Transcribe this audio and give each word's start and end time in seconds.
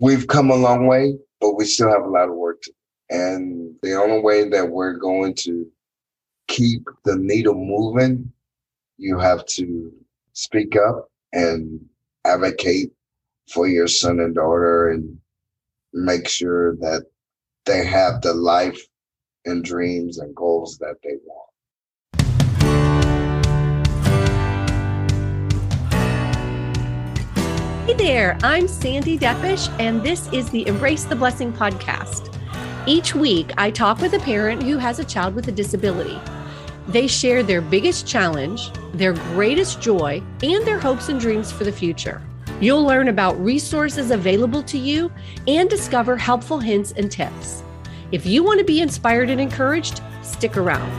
we've 0.00 0.26
come 0.26 0.50
a 0.50 0.56
long 0.56 0.86
way, 0.86 1.16
but 1.40 1.54
we 1.54 1.64
still 1.64 1.90
have 1.90 2.04
a 2.04 2.08
lot 2.08 2.28
of 2.28 2.34
work 2.34 2.62
to 2.62 2.70
do. 2.70 2.74
And 3.10 3.74
the 3.82 3.94
only 3.94 4.20
way 4.20 4.48
that 4.48 4.68
we're 4.68 4.94
going 4.94 5.34
to 5.36 5.66
keep 6.46 6.86
the 7.04 7.16
needle 7.16 7.54
moving, 7.54 8.30
you 8.98 9.18
have 9.18 9.46
to 9.46 9.92
speak 10.32 10.76
up 10.76 11.10
and 11.32 11.80
advocate 12.24 12.90
for 13.50 13.66
your 13.66 13.88
son 13.88 14.20
and 14.20 14.34
daughter 14.34 14.90
and 14.90 15.18
make 15.92 16.28
sure 16.28 16.76
that 16.76 17.06
they 17.64 17.84
have 17.84 18.20
the 18.20 18.34
life 18.34 18.80
and 19.46 19.64
dreams 19.64 20.18
and 20.18 20.34
goals 20.34 20.78
that 20.78 20.96
they 21.02 21.16
want. 21.24 21.47
Hey 27.88 27.94
there, 27.94 28.38
I'm 28.42 28.68
Sandy 28.68 29.16
Defish, 29.16 29.66
and 29.80 30.02
this 30.02 30.30
is 30.30 30.50
the 30.50 30.66
Embrace 30.66 31.04
the 31.04 31.16
Blessing 31.16 31.54
podcast. 31.54 32.30
Each 32.86 33.14
week, 33.14 33.50
I 33.56 33.70
talk 33.70 34.02
with 34.02 34.12
a 34.12 34.18
parent 34.18 34.62
who 34.62 34.76
has 34.76 34.98
a 34.98 35.04
child 35.04 35.34
with 35.34 35.48
a 35.48 35.52
disability. 35.52 36.20
They 36.86 37.06
share 37.06 37.42
their 37.42 37.62
biggest 37.62 38.06
challenge, 38.06 38.70
their 38.92 39.14
greatest 39.14 39.80
joy, 39.80 40.22
and 40.42 40.66
their 40.66 40.78
hopes 40.78 41.08
and 41.08 41.18
dreams 41.18 41.50
for 41.50 41.64
the 41.64 41.72
future. 41.72 42.20
You'll 42.60 42.84
learn 42.84 43.08
about 43.08 43.42
resources 43.42 44.10
available 44.10 44.62
to 44.64 44.76
you 44.76 45.10
and 45.46 45.70
discover 45.70 46.18
helpful 46.18 46.58
hints 46.58 46.92
and 46.94 47.10
tips. 47.10 47.62
If 48.12 48.26
you 48.26 48.44
want 48.44 48.58
to 48.58 48.66
be 48.66 48.82
inspired 48.82 49.30
and 49.30 49.40
encouraged, 49.40 50.02
stick 50.20 50.58
around. 50.58 50.92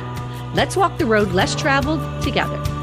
Let's 0.56 0.76
walk 0.76 0.98
the 0.98 1.06
road 1.06 1.34
less 1.34 1.54
traveled 1.54 2.24
together. 2.24 2.79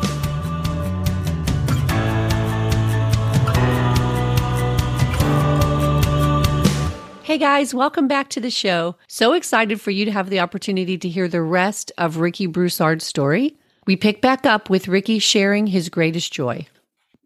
Hey 7.36 7.40
guys, 7.40 7.74
welcome 7.74 8.08
back 8.08 8.30
to 8.30 8.40
the 8.40 8.50
show. 8.50 8.96
So 9.08 9.34
excited 9.34 9.78
for 9.78 9.90
you 9.90 10.06
to 10.06 10.10
have 10.10 10.30
the 10.30 10.40
opportunity 10.40 10.96
to 10.96 11.06
hear 11.06 11.28
the 11.28 11.42
rest 11.42 11.92
of 11.98 12.16
Ricky 12.16 12.46
Broussard's 12.46 13.04
story. 13.04 13.58
We 13.86 13.94
pick 13.94 14.22
back 14.22 14.46
up 14.46 14.70
with 14.70 14.88
Ricky 14.88 15.18
sharing 15.18 15.66
his 15.66 15.90
greatest 15.90 16.32
joy. 16.32 16.66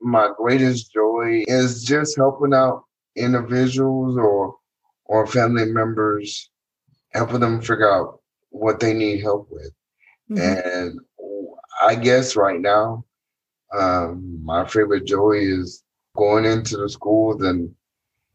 My 0.00 0.30
greatest 0.36 0.92
joy 0.92 1.44
is 1.46 1.84
just 1.84 2.16
helping 2.16 2.52
out 2.52 2.82
individuals 3.14 4.16
or 4.16 4.56
or 5.04 5.28
family 5.28 5.66
members, 5.66 6.50
helping 7.10 7.38
them 7.38 7.60
figure 7.60 7.88
out 7.88 8.20
what 8.48 8.80
they 8.80 8.92
need 8.92 9.20
help 9.20 9.46
with. 9.48 9.70
Mm-hmm. 10.28 10.88
And 10.88 11.00
I 11.82 11.94
guess 11.94 12.34
right 12.34 12.60
now, 12.60 13.04
um, 13.78 14.40
my 14.42 14.66
favorite 14.66 15.04
joy 15.04 15.36
is 15.36 15.84
going 16.16 16.46
into 16.46 16.78
the 16.78 16.88
schools 16.88 17.44
and 17.44 17.72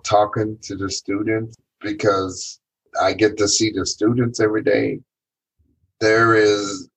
talking 0.03 0.58
to 0.62 0.78
the 0.78 0.90
students 0.90 1.58
because 1.86 2.59
I 3.02 3.14
get 3.14 3.38
to 3.38 3.47
see 3.47 3.72
the 3.72 3.86
students 3.86 4.39
every 4.39 4.64
day. 4.64 5.00
There 6.02 6.36
is 6.36 6.89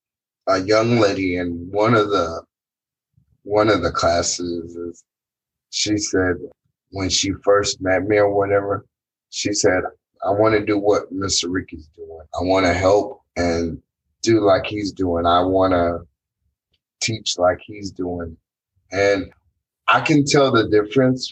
a 0.49 0.61
young 0.61 0.99
lady 0.99 1.37
in 1.37 1.69
one 1.71 1.95
of 1.95 2.11
the 2.11 2.43
one 3.45 3.69
of 3.69 3.83
the 3.83 3.93
classes 3.93 5.05
she 5.71 5.97
said 5.97 6.37
when 6.91 7.09
she 7.09 7.33
first 7.45 7.81
met 7.81 8.05
me 8.05 8.19
or 8.19 8.33
whatever, 8.33 8.87
she 9.31 9.53
said, 9.53 9.83
I 10.27 10.31
want 10.31 10.55
to 10.55 10.65
do 10.65 10.79
what 10.79 11.13
Mr. 11.13 11.45
Ricky's 11.49 11.89
doing. 11.95 12.27
I 12.39 12.43
want 12.43 12.67
to 12.67 12.73
help 12.73 13.23
and 13.37 13.81
do 14.23 14.41
like 14.41 14.67
he's 14.67 14.93
doing. 14.93 15.27
I 15.27 15.43
want 15.43 15.73
to 15.73 16.01
teach 17.01 17.39
like 17.39 17.59
he's 17.65 17.91
doing. 17.91 18.37
And 18.91 19.31
I 19.87 20.01
can 20.01 20.25
tell 20.25 20.51
the 20.51 20.69
difference 20.69 21.31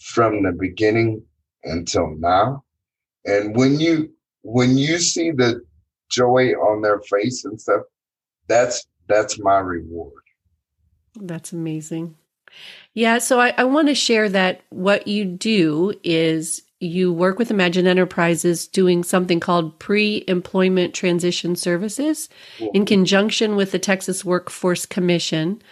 from 0.00 0.42
the 0.42 0.52
beginning 0.52 1.22
until 1.64 2.14
now. 2.18 2.64
And 3.24 3.56
when 3.56 3.78
you 3.78 4.12
when 4.42 4.76
you 4.76 4.98
see 4.98 5.30
the 5.30 5.62
joy 6.10 6.50
on 6.52 6.82
their 6.82 7.00
face 7.00 7.44
and 7.44 7.60
stuff, 7.60 7.82
that's 8.48 8.86
that's 9.08 9.38
my 9.38 9.58
reward. 9.58 10.22
That's 11.20 11.52
amazing. 11.52 12.16
Yeah, 12.94 13.18
so 13.18 13.40
I, 13.40 13.54
I 13.56 13.64
want 13.64 13.88
to 13.88 13.94
share 13.94 14.28
that 14.28 14.62
what 14.70 15.06
you 15.08 15.24
do 15.24 15.94
is 16.04 16.62
you 16.80 17.12
work 17.12 17.38
with 17.38 17.50
Imagine 17.50 17.86
Enterprises 17.86 18.66
doing 18.66 19.04
something 19.04 19.40
called 19.40 19.78
pre 19.78 20.24
employment 20.26 20.94
transition 20.94 21.54
services 21.56 22.28
in 22.74 22.84
conjunction 22.84 23.56
with 23.56 23.72
the 23.72 23.78
Texas 23.78 24.24
Workforce 24.24 24.84
Commission 24.84 25.62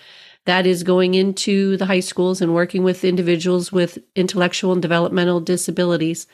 that 0.50 0.66
is 0.66 0.82
going 0.82 1.14
into 1.14 1.76
the 1.76 1.86
high 1.86 2.00
schools 2.00 2.40
and 2.40 2.52
working 2.52 2.82
with 2.82 3.04
individuals 3.04 3.70
with 3.70 4.00
intellectual 4.16 4.72
and 4.72 4.82
developmental 4.82 5.38
disabilities, 5.38 6.26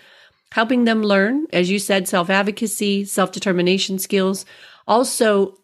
helping 0.52 0.84
them 0.84 1.02
learn, 1.02 1.46
as 1.52 1.68
you 1.68 1.78
said, 1.78 2.08
self 2.08 2.30
advocacy, 2.30 3.04
self 3.04 3.30
determination 3.30 3.98
skills, 3.98 4.46
also 4.88 5.58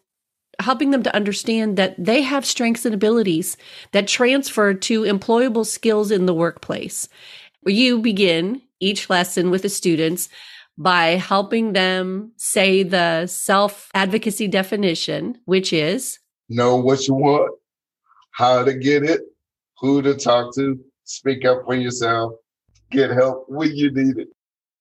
helping 0.59 0.91
them 0.91 1.01
to 1.01 1.15
understand 1.15 1.77
that 1.77 1.95
they 1.97 2.21
have 2.21 2.45
strengths 2.45 2.85
and 2.85 2.93
abilities 2.93 3.57
that 3.91 4.07
transfer 4.07 4.75
to 4.75 5.01
employable 5.01 5.65
skills 5.65 6.11
in 6.11 6.27
the 6.27 6.33
workplace. 6.33 7.09
You 7.65 8.01
begin 8.01 8.61
each 8.79 9.09
lesson 9.09 9.49
with 9.49 9.63
the 9.63 9.69
students 9.69 10.29
by 10.77 11.15
helping 11.15 11.73
them 11.73 12.33
say 12.37 12.83
the 12.83 13.25
self 13.25 13.89
advocacy 13.95 14.47
definition, 14.47 15.39
which 15.45 15.73
is 15.73 16.19
know 16.49 16.75
what 16.75 17.07
you 17.07 17.15
want, 17.15 17.51
how 18.33 18.63
to 18.63 18.73
get 18.73 19.03
it, 19.03 19.21
who 19.79 20.01
to 20.01 20.15
talk 20.15 20.53
to, 20.55 20.77
speak 21.05 21.45
up 21.45 21.63
for 21.65 21.75
yourself, 21.75 22.33
get 22.91 23.09
help 23.11 23.45
when 23.47 23.75
you 23.75 23.91
need 23.91 24.17
it. 24.17 24.27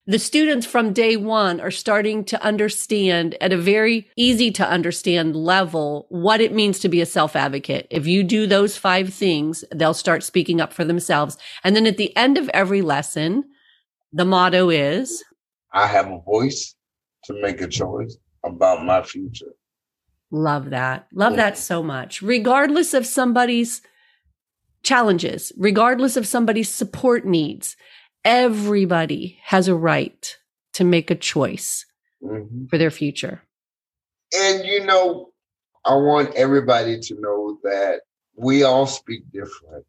The 0.07 0.19
students 0.19 0.67
from 0.67 0.93
day 0.93 1.17
one 1.17 1.61
are 1.61 1.71
starting 1.71 2.25
to 2.25 2.43
understand 2.43 3.37
at 3.41 3.53
a 3.53 3.57
very 3.57 4.11
easy 4.17 4.51
to 4.53 4.69
understand 4.69 5.37
level 5.37 6.07
what 6.09 6.41
it 6.41 6.53
means 6.53 6.81
to 6.81 6.89
be 6.89 7.01
a 7.01 7.07
self 7.07 7.37
advocate. 7.37 7.87
If 7.89 8.05
you 8.05 8.25
do 8.25 8.49
those 8.49 8.77
five 8.77 9.15
things, 9.15 9.65
they'll 9.73 9.95
start 9.95 10.25
speaking 10.25 10.61
up 10.61 10.73
for 10.73 10.85
themselves. 10.85 11.39
And 11.63 11.77
then 11.77 11.87
at 11.87 11.99
the 11.99 12.15
end 12.17 12.37
of 12.37 12.49
every 12.49 12.83
lesson, 12.83 13.45
the 14.13 14.25
motto 14.25 14.71
is 14.71 15.23
I 15.73 15.87
have 15.87 16.11
a 16.11 16.19
voice 16.19 16.75
to 17.25 17.41
make 17.41 17.61
a 17.61 17.69
choice 17.69 18.17
about 18.45 18.85
my 18.85 19.05
future. 19.05 19.55
Love 20.35 20.71
that. 20.71 21.07
Love 21.13 21.37
that 21.37 21.59
so 21.59 21.83
much. 21.83 22.23
Regardless 22.23 22.95
of 22.95 23.05
somebody's 23.05 23.83
challenges, 24.83 25.53
regardless 25.59 26.17
of 26.17 26.27
somebody's 26.27 26.71
support 26.71 27.27
needs, 27.27 27.77
everybody 28.25 29.39
has 29.45 29.69
a 29.69 29.75
right 29.75 30.39
to 30.73 30.85
make 30.85 31.11
a 31.11 31.15
choice 31.15 31.85
mm-hmm. 32.25 32.65
for 32.65 32.79
their 32.79 32.91
future. 32.91 33.43
And 34.35 34.65
you 34.65 34.87
know, 34.87 35.29
I 35.85 35.97
want 35.97 36.35
everybody 36.35 36.99
to 36.99 37.21
know 37.21 37.59
that 37.65 38.01
we 38.35 38.63
all 38.63 38.87
speak 38.87 39.25
different. 39.33 39.85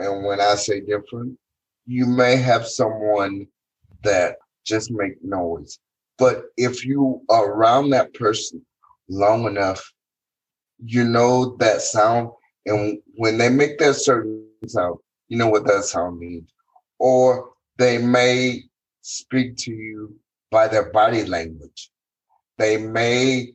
And 0.00 0.24
when 0.24 0.40
I 0.40 0.56
say 0.56 0.80
different, 0.80 1.38
you 1.86 2.06
may 2.06 2.34
have 2.34 2.66
someone 2.66 3.46
that 4.02 4.38
just 4.64 4.90
make 4.90 5.22
noise. 5.22 5.78
But 6.18 6.46
if 6.56 6.84
you 6.84 7.22
are 7.28 7.52
around 7.52 7.90
that 7.90 8.14
person 8.14 8.66
long 9.08 9.46
enough, 9.46 9.92
you 10.84 11.04
know 11.04 11.56
that 11.56 11.80
sound. 11.80 12.30
And 12.66 12.98
when 13.14 13.38
they 13.38 13.48
make 13.48 13.78
that 13.78 13.94
certain 13.94 14.46
sound, 14.66 14.98
you 15.28 15.38
know 15.38 15.48
what 15.48 15.66
that 15.66 15.84
sound 15.84 16.18
means. 16.18 16.50
Or 16.98 17.50
they 17.78 17.98
may 17.98 18.62
speak 19.02 19.56
to 19.56 19.70
you 19.70 20.16
by 20.50 20.68
their 20.68 20.90
body 20.90 21.24
language. 21.24 21.90
They 22.58 22.76
may 22.76 23.52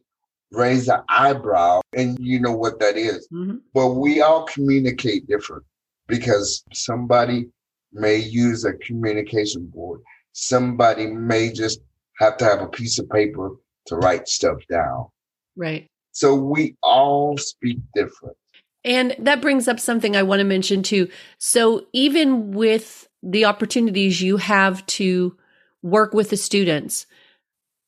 raise 0.52 0.88
an 0.90 1.02
eyebrow, 1.10 1.82
and 1.96 2.18
you 2.20 2.40
know 2.40 2.52
what 2.52 2.80
that 2.80 2.98
is. 2.98 3.28
Mm-hmm. 3.30 3.58
But 3.74 3.94
we 3.96 4.22
all 4.22 4.46
communicate 4.46 5.28
different 5.28 5.64
because 6.08 6.64
somebody 6.74 7.50
may 7.94 8.18
use 8.18 8.66
a 8.66 8.74
communication 8.74 9.66
board. 9.68 10.02
Somebody 10.34 11.08
may 11.08 11.52
just 11.52 11.82
have 12.20 12.38
to 12.38 12.46
have 12.46 12.62
a 12.62 12.68
piece 12.68 13.00
of 13.00 13.10
paper 13.10 13.52
to 13.88 13.96
write 13.96 14.28
stuff 14.28 14.58
down. 14.70 15.08
Right. 15.56 15.88
So 16.12 16.36
we 16.36 16.76
all 16.84 17.38
speak 17.38 17.78
different. 17.96 18.36
And 18.84 19.16
that 19.20 19.42
brings 19.42 19.68
up 19.68 19.80
something 19.80 20.16
I 20.16 20.24
want 20.24 20.40
to 20.40 20.46
mention 20.46 20.84
too. 20.84 21.08
So 21.38 21.86
even 21.94 22.52
with 22.52 23.08
the 23.22 23.46
opportunities 23.46 24.22
you 24.22 24.38
have 24.38 24.86
to 24.88 25.38
work 25.84 26.14
with 26.14 26.30
the 26.30 26.38
students, 26.38 27.06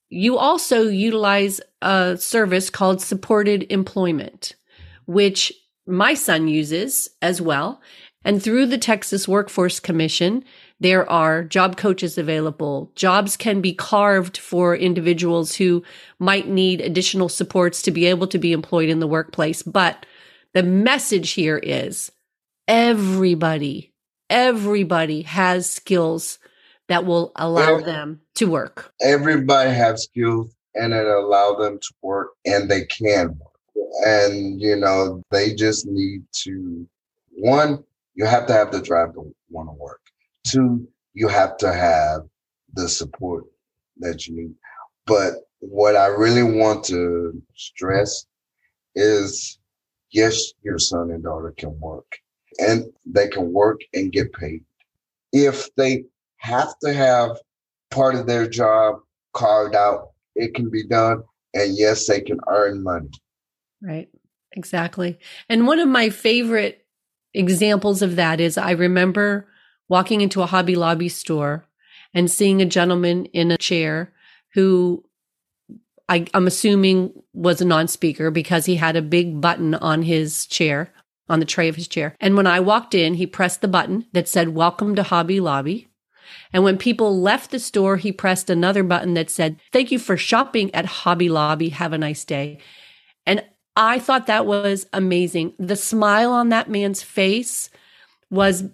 you 0.10 0.38
also 0.38 0.84
utilize 0.84 1.60
a 1.82 2.18
service 2.18 2.70
called 2.70 3.02
supported 3.02 3.66
employment, 3.72 4.56
which 5.06 5.52
my 5.88 6.14
son 6.14 6.48
uses 6.48 7.10
as 7.22 7.42
well. 7.42 7.82
And 8.24 8.42
through 8.42 8.68
the 8.68 8.78
Texas 8.78 9.28
Workforce 9.28 9.80
Commission, 9.80 10.46
there 10.84 11.10
are 11.10 11.44
job 11.44 11.78
coaches 11.78 12.18
available. 12.18 12.92
Jobs 12.96 13.38
can 13.38 13.62
be 13.62 13.74
carved 13.74 14.38
for 14.38 14.76
individuals 14.76 15.56
who 15.56 15.84
might 16.20 16.48
need 16.48 16.82
additional 16.82 17.30
supports 17.30 17.82
to 17.84 17.92
be 17.92 18.06
able 18.06 18.28
to 18.28 18.38
be 18.38 18.52
employed 18.52 18.90
in 18.90 19.00
the 19.00 19.08
workplace. 19.08 19.64
But 19.64 20.06
the 20.54 20.64
message 20.64 21.32
here 21.32 21.58
is 21.58 22.12
everybody, 22.68 23.94
everybody 24.30 25.22
has 25.24 25.70
skills 25.70 26.38
that 26.90 27.06
will 27.06 27.32
allow 27.36 27.80
them 27.80 28.22
to 28.36 28.46
work? 28.46 28.94
Everybody 29.02 29.72
have 29.72 30.00
skills 30.00 30.54
and 30.76 30.94
it 30.94 31.08
allow 31.08 31.56
them 31.56 31.80
to 31.80 31.94
work 32.02 32.32
and 32.46 32.70
they 32.70 32.86
can 32.86 33.28
work. 33.28 33.86
And 34.06 34.62
you 34.62 34.76
know, 34.76 35.24
they 35.32 35.56
just 35.56 35.88
need 35.88 36.24
to 36.44 36.88
one, 37.32 37.84
you 38.16 38.26
have 38.26 38.48
to 38.48 38.54
have 38.54 38.72
the 38.72 38.82
drive 38.82 39.14
to 39.14 39.34
want 39.50 39.70
to 39.70 39.74
work. 39.74 40.03
Two, 40.46 40.88
you 41.14 41.28
have 41.28 41.58
to 41.58 41.74
have 41.74 42.22
the 42.74 42.90
support 42.90 43.46
that 43.98 44.28
you 44.28 44.36
need. 44.36 44.56
But 45.06 45.34
what 45.60 45.96
I 45.96 46.08
really 46.08 46.44
want 46.44 46.84
to 46.86 47.42
stress 47.56 48.26
is 48.96 49.60
yes, 50.12 50.54
your 50.64 50.80
son 50.80 51.12
and 51.12 51.24
daughter 51.24 51.54
can 51.58 51.80
work 51.80 52.18
and 52.60 52.86
they 53.06 53.28
can 53.28 53.52
work 53.52 53.82
and 53.94 54.12
get 54.12 54.34
paid. 54.34 54.64
If 55.32 55.74
they 55.76 56.06
have 56.38 56.78
to 56.84 56.94
have 56.94 57.38
part 57.92 58.16
of 58.16 58.28
their 58.28 58.48
job 58.48 58.98
carved 59.34 59.76
out, 59.76 60.12
it 60.36 60.54
can 60.54 60.70
be 60.70 60.86
done. 60.86 61.24
And 61.54 61.78
yes, 61.78 62.08
they 62.08 62.22
can 62.22 62.40
earn 62.48 62.84
money. 62.84 63.10
Right. 63.82 64.10
Exactly. 64.56 65.20
And 65.50 65.68
one 65.68 65.80
of 65.80 65.88
my 65.88 66.10
favorite 66.10 66.86
examples 67.34 68.02
of 68.02 68.16
that 68.18 68.40
is 68.40 68.58
I 68.58 68.72
remember 68.72 69.48
walking 69.90 70.22
into 70.22 70.42
a 70.42 70.48
Hobby 70.48 70.76
Lobby 70.76 71.10
store 71.10 71.66
and 72.14 72.30
seeing 72.30 72.62
a 72.62 72.66
gentleman 72.66 73.26
in 73.26 73.52
a 73.52 73.58
chair 73.58 74.14
who 74.54 75.04
I, 76.10 76.28
am 76.34 76.48
assuming 76.48 77.14
was 77.34 77.62
a 77.62 77.66
non 77.66 77.88
speaker 77.88 78.30
because 78.30 78.66
he 78.66 78.76
had 78.76 78.96
a 78.96 79.02
big 79.02 79.42
button 79.42 79.74
on 79.76 80.04
his 80.04 80.46
chair, 80.46 80.92
on 81.30 81.40
the 81.40 81.46
tray 81.46 81.70
of 81.70 81.76
his 81.76 81.88
chair. 81.88 82.16
And 82.20 82.36
when 82.36 82.48
I 82.48 82.60
walked 82.60 82.94
in, 82.94 83.16
he 83.16 83.26
pressed 83.26 83.62
the 83.62 83.68
button 83.68 84.06
that 84.14 84.28
said, 84.28 84.50
Welcome 84.50 84.96
to 84.96 85.04
Hobby 85.04 85.40
Lobby. 85.40 85.88
And 86.52 86.64
when 86.64 86.78
people 86.78 87.20
left 87.20 87.52
the 87.52 87.60
store, 87.60 87.98
he 87.98 88.12
pressed 88.12 88.50
another 88.50 88.84
button 88.84 89.14
that 89.16 89.30
said, 89.30 89.60
Thank 89.72 89.92
you 89.92 90.00
for 90.00 90.18
shopping 90.18 90.74
at 90.76 90.86
Hobby 90.86 91.30
Lobby. 91.30 91.70
Have 91.70 91.94
a 91.94 91.98
nice 91.98 92.26
day. 92.26 92.60
And 93.26 93.44
I 93.76 94.00
thought 94.00 94.28
that 94.28 94.46
was 94.46 94.86
amazing. 94.94 95.54
The 95.58 95.76
smile 95.76 96.32
on 96.32 96.50
that 96.50 96.70
man's 96.70 97.02
face 97.02 97.70
was 98.30 98.66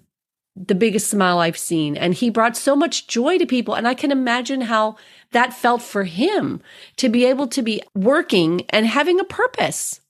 the 0.60 0.76
biggest 0.76 1.10
smile 1.10 1.40
I've 1.40 1.58
seen. 1.58 1.96
And 1.96 2.14
he 2.14 2.30
brought 2.30 2.58
so 2.58 2.76
much 2.76 3.08
joy 3.08 3.38
to 3.38 3.46
people. 3.46 3.74
And 3.76 3.88
I 3.88 3.94
can 3.94 4.12
imagine 4.12 4.62
how 4.62 4.98
that 5.32 5.54
felt 5.54 5.82
for 5.82 6.04
him 6.04 6.62
to 6.98 7.08
be 7.08 7.26
able 7.26 7.48
to 7.48 7.62
be 7.62 7.82
working 7.96 8.66
and 8.70 8.86
having 8.86 9.20
a 9.20 9.24
purpose. 9.24 10.02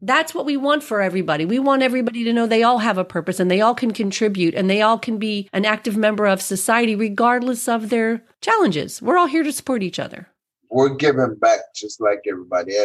That's 0.00 0.34
what 0.34 0.44
we 0.44 0.56
want 0.56 0.82
for 0.82 1.00
everybody. 1.00 1.44
We 1.44 1.58
want 1.58 1.82
everybody 1.82 2.24
to 2.24 2.32
know 2.32 2.46
they 2.46 2.62
all 2.62 2.78
have 2.78 2.98
a 2.98 3.04
purpose 3.04 3.40
and 3.40 3.50
they 3.50 3.62
all 3.62 3.74
can 3.74 3.92
contribute 3.92 4.54
and 4.54 4.68
they 4.68 4.82
all 4.82 4.98
can 4.98 5.18
be 5.18 5.48
an 5.52 5.64
active 5.64 5.96
member 5.96 6.26
of 6.26 6.42
society 6.42 6.94
regardless 6.94 7.68
of 7.68 7.88
their 7.88 8.22
challenges. 8.42 9.00
We're 9.00 9.16
all 9.16 9.26
here 9.26 9.42
to 9.42 9.52
support 9.52 9.82
each 9.82 9.98
other. 9.98 10.28
We're 10.70 10.94
giving 10.94 11.36
back 11.36 11.60
just 11.74 12.00
like 12.00 12.20
everybody 12.28 12.76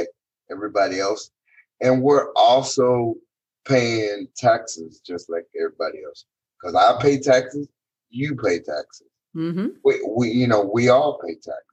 everybody 0.50 1.00
else. 1.00 1.30
And 1.82 2.02
we're 2.02 2.32
also 2.34 3.16
paying 3.66 4.28
taxes 4.36 5.02
just 5.06 5.30
like 5.30 5.46
everybody 5.60 6.00
else. 6.06 6.26
Because 6.60 6.76
I 6.76 7.02
pay 7.02 7.20
taxes, 7.20 7.68
you 8.10 8.36
pay 8.36 8.60
taxes. 8.60 9.08
Mm-hmm. 9.36 9.68
We, 9.84 10.02
we, 10.08 10.30
you 10.30 10.48
know, 10.48 10.70
we 10.74 10.90
all 10.90 11.20
pay 11.26 11.36
taxes. 11.36 11.64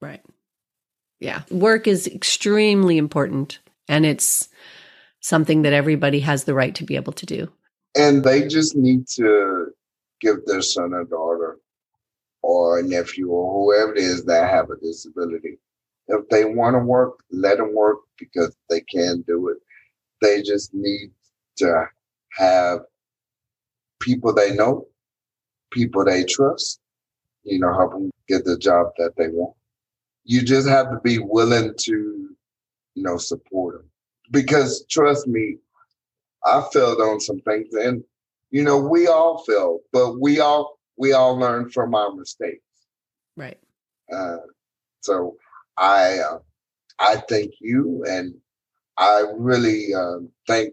Right. 0.00 0.22
Yeah. 1.20 1.42
Work 1.50 1.86
is 1.86 2.06
extremely 2.06 2.98
important 2.98 3.58
and 3.88 4.06
it's 4.06 4.48
something 5.20 5.62
that 5.62 5.72
everybody 5.72 6.20
has 6.20 6.44
the 6.44 6.54
right 6.54 6.74
to 6.76 6.84
be 6.84 6.96
able 6.96 7.12
to 7.14 7.26
do. 7.26 7.50
And 7.96 8.22
they 8.22 8.46
just 8.46 8.76
need 8.76 9.08
to 9.16 9.68
give 10.20 10.44
their 10.46 10.62
son 10.62 10.92
or 10.92 11.04
daughter 11.04 11.58
or 12.42 12.78
a 12.78 12.82
nephew 12.82 13.28
or 13.28 13.52
whoever 13.52 13.94
it 13.94 13.98
is 13.98 14.24
that 14.26 14.50
have 14.50 14.70
a 14.70 14.76
disability 14.76 15.58
if 16.08 16.28
they 16.28 16.44
want 16.44 16.74
to 16.74 16.80
work, 16.80 17.20
let 17.30 17.58
them 17.58 17.74
work 17.74 17.98
because 18.18 18.56
they 18.70 18.80
can 18.80 19.22
do 19.26 19.48
it. 19.48 19.58
They 20.22 20.42
just 20.42 20.72
need 20.72 21.10
to 21.58 21.86
have 22.36 22.80
people 24.00 24.34
they 24.34 24.54
know, 24.54 24.86
people 25.70 26.04
they 26.04 26.24
trust, 26.24 26.80
you 27.44 27.58
know, 27.58 27.72
help 27.74 27.92
them 27.92 28.10
get 28.28 28.44
the 28.44 28.58
job 28.58 28.88
that 28.98 29.12
they 29.16 29.28
want. 29.28 29.54
You 30.24 30.42
just 30.42 30.68
have 30.68 30.90
to 30.90 31.00
be 31.02 31.18
willing 31.18 31.74
to, 31.78 31.92
you 32.94 33.02
know, 33.02 33.16
support 33.16 33.76
them. 33.76 33.90
Because 34.30 34.84
trust 34.90 35.26
me, 35.26 35.58
I 36.44 36.64
failed 36.72 37.00
on 37.00 37.20
some 37.20 37.40
things 37.40 37.72
and, 37.74 38.02
you 38.50 38.62
know, 38.62 38.78
we 38.78 39.06
all 39.06 39.44
fail, 39.44 39.80
but 39.92 40.20
we 40.20 40.40
all, 40.40 40.78
we 40.96 41.12
all 41.12 41.36
learn 41.38 41.70
from 41.70 41.94
our 41.94 42.12
mistakes. 42.14 42.62
Right. 43.36 43.58
Uh, 44.12 44.38
so 45.00 45.36
I 45.76 46.18
uh, 46.18 46.38
I 46.98 47.16
thank 47.28 47.54
you, 47.60 48.04
and 48.08 48.34
I 48.96 49.24
really 49.36 49.94
uh, 49.94 50.18
thank 50.46 50.72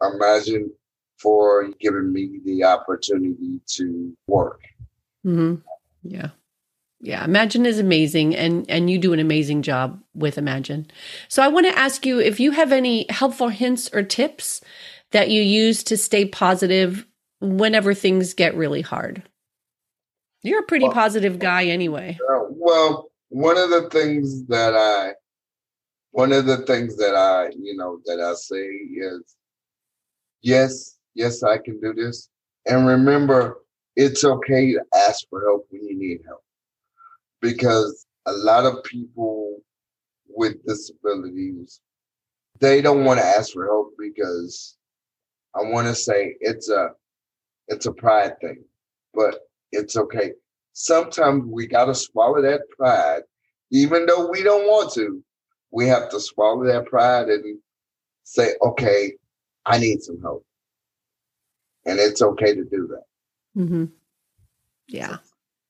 Imagine 0.00 0.70
for 1.18 1.68
giving 1.80 2.12
me 2.12 2.40
the 2.44 2.64
opportunity 2.64 3.60
to 3.66 4.16
work. 4.26 4.62
Mm-hmm. 5.26 5.56
Yeah. 6.02 6.30
Yeah, 7.00 7.24
Imagine 7.24 7.64
is 7.64 7.78
amazing 7.78 8.34
and 8.34 8.68
and 8.68 8.90
you 8.90 8.98
do 8.98 9.12
an 9.12 9.20
amazing 9.20 9.62
job 9.62 10.02
with 10.14 10.36
Imagine. 10.36 10.90
So 11.28 11.42
I 11.44 11.48
want 11.48 11.66
to 11.66 11.78
ask 11.78 12.04
you 12.04 12.18
if 12.18 12.40
you 12.40 12.50
have 12.50 12.72
any 12.72 13.06
helpful 13.08 13.48
hints 13.48 13.88
or 13.92 14.02
tips 14.02 14.60
that 15.12 15.30
you 15.30 15.40
use 15.40 15.84
to 15.84 15.96
stay 15.96 16.24
positive 16.24 17.06
whenever 17.40 17.94
things 17.94 18.34
get 18.34 18.56
really 18.56 18.82
hard. 18.82 19.22
You're 20.42 20.60
a 20.60 20.66
pretty 20.66 20.86
well, 20.86 20.94
positive 20.94 21.38
guy 21.38 21.66
anyway. 21.66 22.18
Uh, 22.28 22.46
well, 22.50 23.12
one 23.28 23.56
of 23.56 23.70
the 23.70 23.88
things 23.90 24.46
that 24.46 24.74
I 24.74 25.12
one 26.10 26.32
of 26.32 26.46
the 26.46 26.58
things 26.58 26.96
that 26.96 27.14
I, 27.14 27.50
you 27.56 27.76
know, 27.76 28.00
that 28.06 28.20
I 28.20 28.34
say 28.34 28.56
is 28.56 29.36
yes, 30.42 30.97
yes, 31.18 31.42
I 31.42 31.58
can 31.58 31.80
do 31.80 31.92
this. 31.92 32.30
And 32.66 32.86
remember, 32.86 33.58
it's 33.96 34.24
okay 34.24 34.72
to 34.72 34.82
ask 34.94 35.26
for 35.28 35.42
help 35.42 35.66
when 35.70 35.84
you 35.84 35.98
need 35.98 36.20
help. 36.26 36.42
Because 37.40 38.06
a 38.26 38.32
lot 38.32 38.64
of 38.64 38.82
people 38.84 39.58
with 40.28 40.64
disabilities, 40.66 41.80
they 42.60 42.80
don't 42.80 43.04
want 43.04 43.20
to 43.20 43.26
ask 43.26 43.52
for 43.52 43.66
help 43.66 43.92
because 43.98 44.76
I 45.54 45.60
want 45.62 45.86
to 45.88 45.94
say 45.94 46.36
it's 46.40 46.68
a 46.70 46.90
it's 47.68 47.86
a 47.86 47.92
pride 47.92 48.40
thing. 48.40 48.64
But 49.14 49.40
it's 49.72 49.96
okay 49.96 50.32
sometimes 50.78 51.44
we 51.46 51.66
got 51.66 51.86
to 51.86 51.94
swallow 51.94 52.40
that 52.40 52.62
pride, 52.76 53.22
even 53.72 54.06
though 54.06 54.28
we 54.30 54.42
don't 54.42 54.66
want 54.66 54.92
to. 54.94 55.22
We 55.70 55.86
have 55.88 56.08
to 56.10 56.20
swallow 56.20 56.64
that 56.64 56.86
pride 56.86 57.28
and 57.28 57.58
say, 58.22 58.54
okay, 58.62 59.14
I 59.66 59.78
need 59.78 60.02
some 60.02 60.20
help. 60.22 60.44
And 61.88 61.98
it's 61.98 62.20
okay 62.20 62.54
to 62.54 62.64
do 62.64 62.88
that. 62.88 63.60
Mm-hmm. 63.60 63.84
Yeah, 64.88 65.18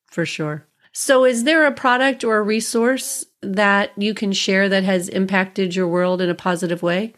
for 0.07 0.27
sure. 0.27 0.67
So, 0.93 1.25
is 1.25 1.45
there 1.45 1.67
a 1.67 1.73
product 1.73 2.25
or 2.25 2.39
a 2.39 2.43
resource 2.43 3.25
that 3.43 3.93
you 3.97 4.15
can 4.15 4.33
share 4.33 4.69
that 4.69 4.85
has 4.85 5.09
impacted 5.09 5.75
your 5.75 5.87
world 5.87 6.21
in 6.21 6.29
a 6.29 6.35
positive 6.35 6.83
way 6.83 7.15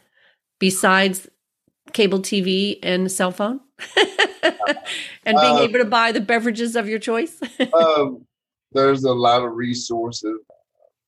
besides 0.58 1.28
cable 1.92 2.20
TV 2.20 2.78
and 2.82 3.10
cell 3.10 3.30
phone? 3.30 3.60
and 3.96 5.38
being 5.40 5.56
uh, 5.56 5.60
able 5.60 5.78
to 5.78 5.84
buy 5.84 6.12
the 6.12 6.20
beverages 6.20 6.76
of 6.76 6.88
your 6.88 6.98
choice? 6.98 7.40
um, 7.74 8.24
there's 8.72 9.04
a 9.04 9.12
lot 9.12 9.42
of 9.42 9.54
resources. 9.54 10.38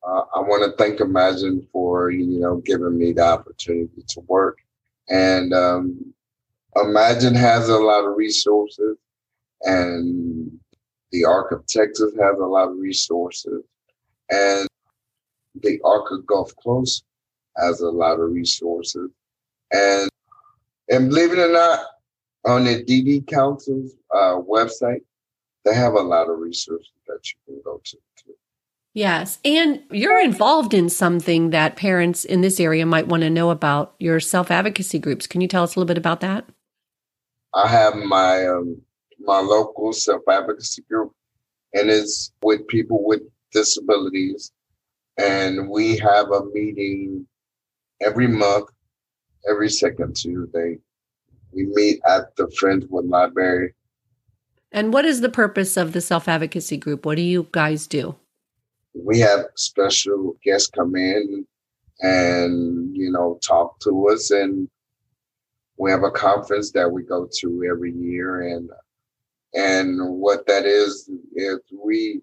Uh, 0.06 0.22
I 0.34 0.40
want 0.40 0.64
to 0.64 0.76
thank 0.82 1.00
Imagine 1.00 1.66
for 1.72 2.10
you 2.10 2.40
know 2.40 2.56
giving 2.64 2.98
me 2.98 3.12
the 3.12 3.22
opportunity 3.22 4.02
to 4.08 4.20
work, 4.20 4.58
and 5.08 5.52
um, 5.52 6.14
Imagine 6.76 7.34
has 7.34 7.68
a 7.68 7.78
lot 7.78 8.04
of 8.04 8.16
resources, 8.16 8.96
and 9.62 10.50
the 11.10 11.24
Arc 11.24 11.52
of 11.52 11.66
Texas 11.66 12.12
has 12.18 12.38
a 12.38 12.46
lot 12.46 12.70
of 12.70 12.78
resources, 12.78 13.62
and 14.30 14.66
the 15.60 15.80
Arc 15.84 16.10
of 16.10 16.26
Gulf 16.26 16.52
Coast 16.62 17.04
has 17.58 17.80
a 17.80 17.90
lot 17.90 18.20
of 18.20 18.30
resources, 18.30 19.10
and 19.72 20.08
and 20.90 21.10
believe 21.10 21.32
it 21.32 21.38
or 21.38 21.52
not, 21.52 21.80
on 22.46 22.64
the 22.64 22.82
DD 22.82 23.26
Council's 23.26 23.94
uh, 24.12 24.36
website, 24.40 25.02
they 25.64 25.74
have 25.74 25.92
a 25.92 26.00
lot 26.00 26.28
of 26.28 26.38
resources 26.38 26.90
that 27.06 27.20
you 27.24 27.34
can 27.46 27.62
go 27.64 27.80
to. 27.84 27.98
Yes. 28.94 29.38
And 29.44 29.82
you're 29.90 30.20
involved 30.20 30.74
in 30.74 30.90
something 30.90 31.50
that 31.50 31.76
parents 31.76 32.24
in 32.24 32.42
this 32.42 32.60
area 32.60 32.84
might 32.84 33.08
want 33.08 33.22
to 33.22 33.30
know 33.30 33.50
about 33.50 33.94
your 33.98 34.20
self 34.20 34.50
advocacy 34.50 34.98
groups. 34.98 35.26
Can 35.26 35.40
you 35.40 35.48
tell 35.48 35.62
us 35.62 35.74
a 35.74 35.78
little 35.78 35.86
bit 35.88 35.98
about 35.98 36.20
that? 36.20 36.44
I 37.54 37.68
have 37.68 37.96
my 37.96 38.46
um, 38.46 38.80
my 39.20 39.40
local 39.40 39.92
self 39.92 40.22
advocacy 40.28 40.82
group, 40.90 41.12
and 41.74 41.90
it's 41.90 42.32
with 42.42 42.66
people 42.68 43.04
with 43.04 43.22
disabilities. 43.52 44.52
And 45.18 45.68
we 45.68 45.98
have 45.98 46.30
a 46.30 46.44
meeting 46.52 47.26
every 48.00 48.26
month, 48.26 48.70
every 49.48 49.68
second 49.68 50.16
Tuesday 50.16 50.78
we 51.52 51.66
meet 51.66 52.00
at 52.06 52.34
the 52.36 52.46
Friendswood 52.60 53.08
Library. 53.08 53.74
And 54.72 54.92
what 54.92 55.04
is 55.04 55.20
the 55.20 55.28
purpose 55.28 55.76
of 55.76 55.92
the 55.92 56.00
self 56.00 56.28
advocacy 56.28 56.78
group? 56.78 57.04
What 57.04 57.16
do 57.16 57.22
you 57.22 57.46
guys 57.52 57.86
do? 57.86 58.16
We 58.94 59.18
have 59.20 59.46
special 59.56 60.36
guests 60.44 60.68
come 60.68 60.96
in 60.96 61.46
and, 62.00 62.94
you 62.96 63.10
know, 63.10 63.38
talk 63.42 63.78
to 63.80 64.08
us. 64.08 64.30
And 64.30 64.68
we 65.78 65.90
have 65.90 66.04
a 66.04 66.10
conference 66.10 66.70
that 66.72 66.90
we 66.90 67.02
go 67.02 67.28
to 67.40 67.64
every 67.70 67.92
year. 67.92 68.42
And, 68.42 68.70
and 69.54 69.98
what 70.18 70.46
that 70.46 70.64
is, 70.64 71.10
is 71.34 71.58
we, 71.72 72.20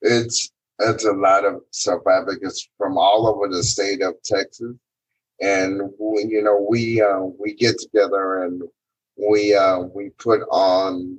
it's, 0.00 0.50
it's 0.80 1.04
a 1.04 1.12
lot 1.12 1.44
of 1.44 1.62
self 1.70 2.02
advocates 2.06 2.68
from 2.76 2.98
all 2.98 3.26
over 3.28 3.48
the 3.48 3.62
state 3.62 4.02
of 4.02 4.14
Texas. 4.24 4.74
And, 5.40 5.80
we, 5.98 6.24
you 6.24 6.42
know, 6.42 6.66
we, 6.68 7.00
uh, 7.00 7.20
we 7.38 7.54
get 7.54 7.78
together 7.78 8.44
and 8.44 8.62
we, 9.16 9.54
uh, 9.54 9.80
we 9.94 10.10
put 10.18 10.42
on 10.50 11.18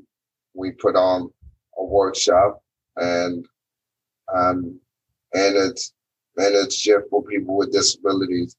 we 0.54 0.72
put 0.72 0.96
on 0.96 1.30
a 1.78 1.84
workshop 1.84 2.62
and 2.98 3.46
um 4.34 4.80
and 5.34 5.56
it's 5.56 5.94
and 6.38 6.56
it's 6.56 6.80
just 6.80 7.06
for 7.10 7.24
people 7.24 7.58
with 7.58 7.72
disabilities 7.72 8.56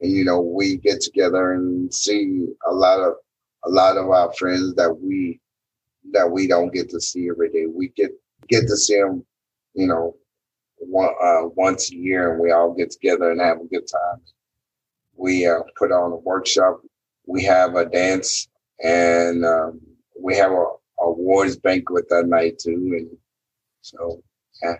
and 0.00 0.12
you 0.12 0.24
know 0.24 0.40
we 0.40 0.76
get 0.78 1.00
together 1.00 1.52
and 1.52 1.92
see 1.92 2.46
a 2.68 2.72
lot 2.72 3.00
of 3.00 3.14
a 3.64 3.70
lot 3.70 3.96
of 3.96 4.08
our 4.10 4.32
friends 4.34 4.74
that 4.74 4.92
we 5.00 5.40
that 6.12 6.30
we 6.30 6.46
don't 6.46 6.72
get 6.72 6.88
to 6.90 7.00
see 7.00 7.28
every 7.28 7.50
day 7.50 7.66
we 7.66 7.88
get 7.88 8.10
get 8.48 8.62
to 8.62 8.76
see 8.76 8.98
them 9.00 9.24
you 9.74 9.86
know 9.86 10.14
one, 10.78 11.10
uh, 11.22 11.48
once 11.56 11.90
a 11.90 11.96
year 11.96 12.32
and 12.32 12.40
we 12.40 12.52
all 12.52 12.74
get 12.74 12.90
together 12.90 13.30
and 13.30 13.40
have 13.40 13.60
a 13.60 13.66
good 13.66 13.86
time 13.86 14.20
we 15.16 15.46
uh, 15.46 15.60
put 15.76 15.92
on 15.92 16.12
a 16.12 16.16
workshop 16.16 16.80
we 17.26 17.42
have 17.42 17.74
a 17.76 17.86
dance 17.86 18.48
and 18.82 19.44
um, 19.44 19.80
we 20.20 20.36
have 20.36 20.52
a 20.52 20.64
awards 21.00 21.56
banquet 21.56 22.08
that 22.08 22.26
night 22.26 22.58
too. 22.58 22.72
And 22.98 23.08
so, 23.82 24.22
yeah. 24.62 24.76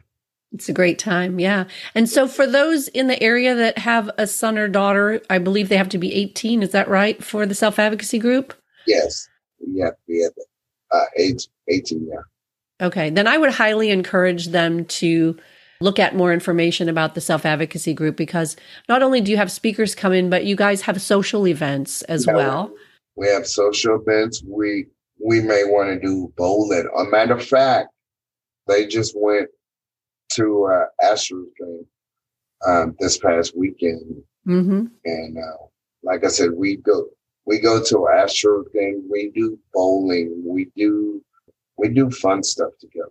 It's 0.57 0.71
a 0.71 0.73
great 0.73 0.99
time. 0.99 1.39
Yeah. 1.39 1.65
And 1.95 2.09
so 2.09 2.27
for 2.27 2.47
those 2.47 2.89
in 2.89 3.09
the 3.09 3.23
area 3.23 3.55
that 3.55 3.77
have 3.77 4.11
a 4.17 4.27
son 4.27 4.57
or 4.57 4.69
daughter, 4.69 5.21
I 5.29 5.37
believe 5.37 5.69
they 5.69 5.77
have 5.77 5.91
to 5.91 5.99
be 5.99 6.15
18. 6.15 6.63
Is 6.63 6.71
that 6.71 6.89
right 6.89 7.23
for 7.23 7.45
the 7.45 7.55
self 7.55 7.79
advocacy 7.79 8.19
group? 8.19 8.55
Yes. 8.87 9.29
Yeah. 9.61 9.91
Yeah. 10.07 10.29
Uh, 10.91 11.05
age 11.19 11.47
18. 11.69 12.09
Yeah. 12.11 12.87
Okay. 12.87 13.11
Then 13.11 13.27
I 13.27 13.37
would 13.37 13.53
highly 13.53 13.91
encourage 13.91 14.47
them 14.47 14.87
to 14.87 15.37
look 15.83 15.99
at 15.99 16.17
more 16.17 16.33
information 16.33 16.89
about 16.89 17.15
the 17.15 17.21
self 17.21 17.45
advocacy 17.45 17.93
group 17.93 18.17
because 18.17 18.57
not 18.89 19.03
only 19.03 19.21
do 19.21 19.31
you 19.31 19.37
have 19.37 19.53
speakers 19.53 19.95
come 19.95 20.15
in, 20.15 20.31
but 20.31 20.47
you 20.47 20.57
guys 20.57 20.81
have 20.81 21.03
social 21.03 21.47
events 21.47 22.01
as 22.03 22.25
yeah, 22.25 22.35
well. 22.35 22.75
We 23.15 23.29
have 23.29 23.47
social 23.47 24.01
events. 24.01 24.43
We 24.49 24.87
we 25.23 25.43
may 25.43 25.65
want 25.65 25.91
to 25.91 26.01
do 26.01 26.33
bowling. 26.39 26.89
A 26.97 27.05
matter 27.05 27.35
of 27.35 27.45
fact, 27.45 27.91
they 28.67 28.87
just 28.87 29.13
went 29.15 29.51
to 30.37 30.69
uh, 30.73 31.07
Astros 31.07 31.47
game 31.59 31.87
um, 32.67 32.97
this 32.99 33.19
past 33.19 33.57
weekend, 33.57 34.23
mm-hmm. 34.47 34.87
and 35.05 35.39
uh, 35.39 35.65
like 36.03 36.25
I 36.25 36.29
said, 36.29 36.51
we 36.55 36.77
go 36.77 37.07
we 37.47 37.59
go 37.61 37.83
to 37.83 37.95
Astros 37.95 38.73
game. 38.73 39.07
We 39.11 39.31
do 39.35 39.59
bowling. 39.73 40.43
We 40.45 40.71
do 40.77 41.23
we 41.79 41.89
do 41.89 42.11
fun 42.11 42.43
stuff 42.43 42.73
together. 42.81 43.11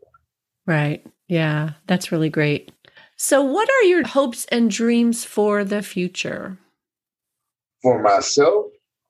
Right. 0.65 1.05
Yeah, 1.27 1.72
that's 1.88 2.12
really 2.12 2.29
great. 2.29 2.72
So, 3.17 3.41
what 3.41 3.70
are 3.70 3.84
your 3.84 4.05
hopes 4.05 4.46
and 4.46 4.70
dreams 4.70 5.24
for 5.24 5.63
the 5.63 5.82
future? 5.82 6.58
For 7.82 8.01
myself, 8.01 8.65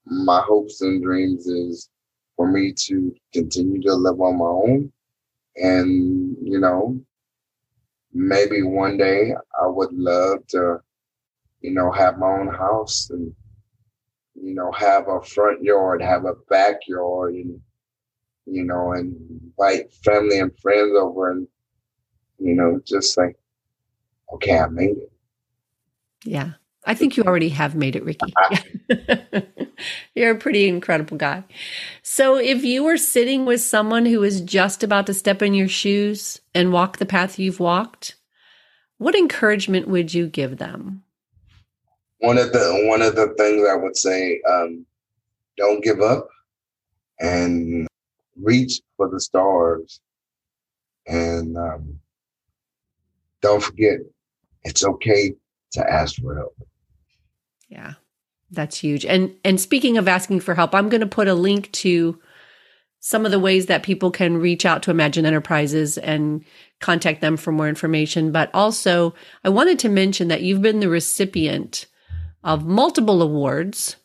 my 0.05 0.41
hopes 0.41 0.81
and 0.81 1.01
dreams 1.01 1.47
is 1.47 1.89
for 2.35 2.51
me 2.51 2.73
to 2.85 3.15
continue 3.33 3.81
to 3.81 3.93
live 3.95 4.19
on 4.21 4.37
my 4.37 4.45
own. 4.45 4.91
And, 5.55 6.35
you 6.41 6.59
know, 6.59 6.99
maybe 8.15 8.63
one 8.63 8.97
day 8.97 9.33
I 9.61 9.67
would 9.67 9.91
love 9.91 10.47
to, 10.47 10.77
you 11.59 11.71
know, 11.71 11.91
have 11.91 12.17
my 12.17 12.27
own 12.27 12.47
house 12.47 13.09
and, 13.09 13.35
you 14.33 14.55
know, 14.55 14.71
have 14.71 15.09
a 15.09 15.21
front 15.21 15.61
yard, 15.61 16.01
have 16.01 16.23
a 16.23 16.33
backyard 16.49 17.35
and, 17.35 17.59
you 18.45 18.63
know, 18.63 18.93
and 18.93 19.13
invite 19.29 19.93
family 19.93 20.39
and 20.39 20.57
friends 20.59 20.93
over 20.97 21.31
and, 21.31 21.47
you 22.39 22.55
know, 22.55 22.79
just 22.85 23.17
like, 23.17 23.35
okay, 24.33 24.57
I 24.59 24.67
made 24.67 24.97
it. 24.97 25.11
Yeah. 26.23 26.53
I 26.85 26.93
think 26.93 27.17
you 27.17 27.23
already 27.23 27.49
have 27.49 27.75
made 27.75 27.95
it, 27.95 28.05
Ricky. 28.05 28.33
You're 30.15 30.31
a 30.31 30.37
pretty 30.37 30.67
incredible 30.69 31.17
guy. 31.17 31.43
So, 32.01 32.37
if 32.37 32.63
you 32.63 32.83
were 32.83 32.97
sitting 32.97 33.45
with 33.45 33.61
someone 33.61 34.05
who 34.05 34.23
is 34.23 34.39
just 34.39 34.81
about 34.81 35.07
to 35.07 35.13
step 35.13 35.41
in 35.41 35.53
your 35.53 35.67
shoes 35.67 36.39
and 36.53 36.71
walk 36.71 36.97
the 36.97 37.05
path 37.05 37.37
you've 37.37 37.59
walked, 37.59 38.15
what 38.97 39.13
encouragement 39.13 39.89
would 39.89 40.13
you 40.13 40.27
give 40.27 40.57
them? 40.57 41.03
One 42.19 42.37
of 42.37 42.53
the 42.53 42.85
one 42.87 43.01
of 43.01 43.17
the 43.17 43.35
things 43.37 43.67
I 43.69 43.75
would 43.75 43.97
say, 43.97 44.39
um, 44.49 44.85
don't 45.57 45.83
give 45.83 45.99
up 45.99 46.29
and 47.19 47.85
reach 48.41 48.79
for 48.95 49.09
the 49.09 49.19
stars, 49.19 49.99
and 51.07 51.57
um, 51.57 51.99
don't 53.41 53.61
forget 53.61 53.99
it's 54.63 54.85
okay 54.85 55.33
to 55.73 55.91
ask 55.91 56.15
for 56.21 56.35
help. 56.35 56.55
Yeah. 57.67 57.95
That's 58.55 58.77
huge. 58.77 59.05
And 59.05 59.35
and 59.43 59.59
speaking 59.59 59.97
of 59.97 60.07
asking 60.07 60.39
for 60.39 60.55
help, 60.55 60.73
I'm 60.73 60.89
going 60.89 61.01
to 61.01 61.07
put 61.07 61.27
a 61.27 61.33
link 61.33 61.71
to 61.73 62.19
some 62.99 63.23
of 63.23 63.31
the 63.31 63.39
ways 63.39 63.67
that 63.67 63.83
people 63.83 64.09
can 64.09 64.37
reach 64.37 64.65
out 64.65 64.81
to 64.81 64.89
Imagine 64.89 65.27
Enterprises 65.27 65.99
and 65.99 66.43
contact 66.81 67.21
them 67.21 67.37
for 67.37 67.51
more 67.51 67.69
information. 67.69 68.31
But 68.31 68.49
also, 68.51 69.13
I 69.43 69.49
wanted 69.49 69.77
to 69.79 69.89
mention 69.89 70.29
that 70.29 70.41
you've 70.41 70.63
been 70.63 70.79
the 70.79 70.89
recipient 70.89 71.85
of 72.43 72.65
multiple 72.65 73.21
awards. 73.21 73.97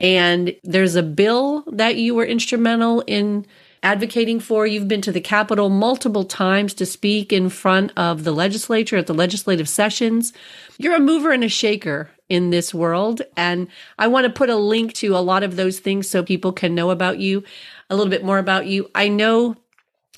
And 0.00 0.56
there's 0.64 0.96
a 0.96 1.02
bill 1.02 1.64
that 1.72 1.96
you 1.96 2.14
were 2.14 2.24
instrumental 2.24 3.02
in 3.06 3.46
advocating 3.82 4.40
for. 4.40 4.66
You've 4.66 4.88
been 4.88 5.02
to 5.02 5.12
the 5.12 5.20
Capitol 5.20 5.68
multiple 5.68 6.24
times 6.24 6.74
to 6.74 6.86
speak 6.86 7.32
in 7.32 7.48
front 7.48 7.92
of 7.96 8.24
the 8.24 8.32
legislature 8.32 8.96
at 8.96 9.06
the 9.06 9.14
legislative 9.14 9.68
sessions. 9.68 10.32
You're 10.78 10.96
a 10.96 11.00
mover 11.00 11.32
and 11.32 11.44
a 11.44 11.48
shaker 11.48 12.10
in 12.32 12.48
this 12.48 12.72
world. 12.72 13.20
And 13.36 13.68
I 13.98 14.06
want 14.06 14.24
to 14.24 14.32
put 14.32 14.48
a 14.48 14.56
link 14.56 14.94
to 14.94 15.14
a 15.14 15.18
lot 15.18 15.42
of 15.42 15.56
those 15.56 15.80
things 15.80 16.08
so 16.08 16.22
people 16.22 16.50
can 16.50 16.74
know 16.74 16.88
about 16.90 17.18
you, 17.18 17.44
a 17.90 17.94
little 17.94 18.10
bit 18.10 18.24
more 18.24 18.38
about 18.38 18.66
you. 18.66 18.90
I 18.94 19.08
know 19.08 19.56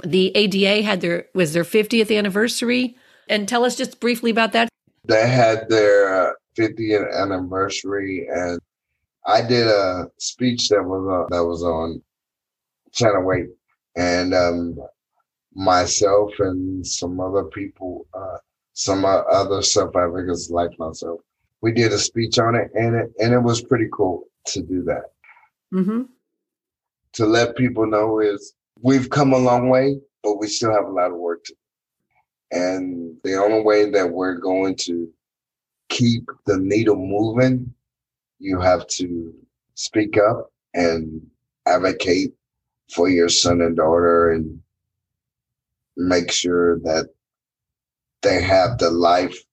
the 0.05 0.31
ADA 0.37 0.83
had 0.83 1.01
their 1.01 1.27
was 1.35 1.53
their 1.53 1.65
50th 1.65 2.17
anniversary. 2.17 2.97
And 3.29 3.49
tell 3.49 3.65
us 3.65 3.75
just 3.75 4.01
briefly 4.01 4.31
about 4.31 4.53
that. 4.53 4.69
They 5.05 5.27
had 5.27 5.69
their 5.69 6.37
50th 6.57 7.13
anniversary 7.13 8.29
and 8.33 8.61
I 9.27 9.41
did 9.41 9.67
a 9.67 10.11
speech 10.19 10.69
that 10.69 10.85
was 10.85 11.05
on, 11.09 11.27
that 11.31 11.45
was 11.45 11.65
on 11.65 12.01
Channel 12.93 13.33
8 13.33 13.47
and 13.97 14.35
um, 14.35 14.79
myself 15.55 16.31
and 16.39 16.87
some 16.87 17.19
other 17.19 17.45
people, 17.45 18.07
uh, 18.15 18.37
some 18.75 19.05
other 19.05 19.63
self 19.63 19.97
advocates 19.97 20.51
like 20.51 20.79
myself, 20.79 21.21
we 21.65 21.73
did 21.73 21.95
a 21.95 21.99
speech 21.99 22.39
on 22.39 22.55
it, 22.55 22.71
and 22.75 22.95
it 22.95 23.11
and 23.19 23.33
it 23.33 23.39
was 23.39 23.63
pretty 23.63 23.89
cool 23.91 24.25
to 24.49 24.61
do 24.61 24.83
that. 24.83 25.05
Mm-hmm. 25.73 26.03
To 27.15 27.25
let 27.25 27.57
people 27.57 27.87
know 27.87 28.21
is 28.21 28.53
we've 28.83 29.09
come 29.09 29.33
a 29.33 29.39
long 29.39 29.71
way, 29.71 29.99
but 30.23 30.39
we 30.39 30.47
still 30.47 30.75
have 30.75 30.85
a 30.85 30.91
lot 30.91 31.11
of 31.11 31.17
work 31.17 31.43
to 31.45 31.55
do. 31.55 32.59
And 32.59 33.17
the 33.25 33.37
only 33.37 33.63
way 33.63 33.91
that 33.91 34.11
we're 34.11 34.35
going 34.35 34.77
to 34.81 35.11
keep 35.89 36.29
the 36.45 36.59
needle 36.59 36.97
moving, 36.97 37.73
you 38.39 38.61
have 38.61 38.87
to 38.99 39.33
speak 39.75 40.19
up 40.19 40.53
and 40.75 41.27
advocate 41.65 42.35
for 42.95 43.09
your 43.09 43.31
son 43.31 43.63
and 43.63 43.75
daughter 43.75 44.33
and 44.33 44.61
make 45.97 46.31
sure 46.31 46.79
that 46.81 47.09
they 48.21 48.43
have 48.43 48.77
the 48.77 48.91
life 48.91 49.44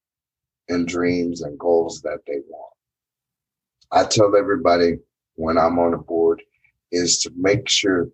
and 0.72 0.88
dreams 0.88 1.42
and 1.42 1.60
goals 1.60 2.02
that 2.02 2.20
they 2.26 2.40
want. 2.48 2.74
I 3.92 4.06
tell 4.06 4.36
everybody 4.36 4.98
when 5.36 5.58
I'm 5.58 5.78
on 5.80 5.92
the 5.92 5.98
board 5.98 6.42
is 6.92 7.20
to 7.20 7.32
make 7.36 7.68
sure 7.68 8.08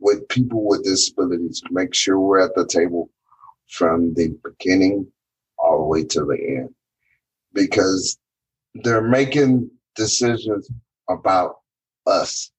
with 0.00 0.28
people 0.28 0.66
with 0.66 0.84
disabilities, 0.84 1.62
make 1.70 1.94
sure 1.94 2.18
we're 2.18 2.40
at 2.40 2.54
the 2.56 2.66
table 2.66 3.08
from 3.68 4.12
the 4.14 4.36
beginning 4.44 5.06
all 5.58 5.78
the 5.78 5.84
way 5.84 6.04
to 6.04 6.24
the 6.24 6.56
end 6.58 6.74
because 7.54 8.18
they're 8.74 9.00
making 9.00 9.70
decisions 9.94 10.68
about 11.08 11.56
us, 12.06 12.50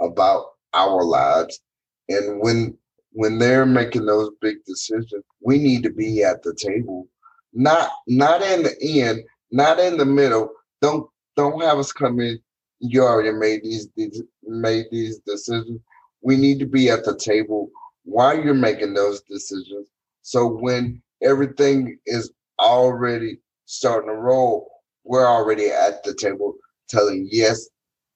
about 0.00 0.46
our 0.74 1.02
lives. 1.02 1.60
And 2.08 2.40
when 2.40 2.76
when 3.12 3.38
they're 3.38 3.64
making 3.64 4.04
those 4.04 4.30
big 4.42 4.56
decisions, 4.66 5.24
we 5.40 5.56
need 5.56 5.82
to 5.84 5.90
be 5.90 6.22
at 6.22 6.42
the 6.42 6.54
table 6.54 7.08
not 7.56 7.90
not 8.06 8.42
in 8.42 8.62
the 8.62 9.00
end, 9.02 9.24
not 9.50 9.80
in 9.80 9.96
the 9.96 10.04
middle. 10.04 10.50
Don't 10.82 11.08
don't 11.36 11.62
have 11.62 11.78
us 11.78 11.90
come 11.90 12.20
in. 12.20 12.38
You 12.80 13.02
already 13.02 13.32
made 13.32 13.64
these, 13.64 13.88
these 13.96 14.22
made 14.44 14.86
these 14.90 15.18
decisions. 15.20 15.80
We 16.20 16.36
need 16.36 16.58
to 16.58 16.66
be 16.66 16.90
at 16.90 17.04
the 17.04 17.16
table 17.16 17.70
while 18.04 18.38
you're 18.38 18.54
making 18.54 18.92
those 18.92 19.22
decisions. 19.22 19.88
So 20.20 20.46
when 20.46 21.02
everything 21.22 21.98
is 22.04 22.30
already 22.60 23.38
starting 23.64 24.10
to 24.10 24.16
roll, 24.16 24.70
we're 25.04 25.26
already 25.26 25.70
at 25.70 26.04
the 26.04 26.14
table 26.14 26.54
telling 26.90 27.26
yes, 27.30 27.68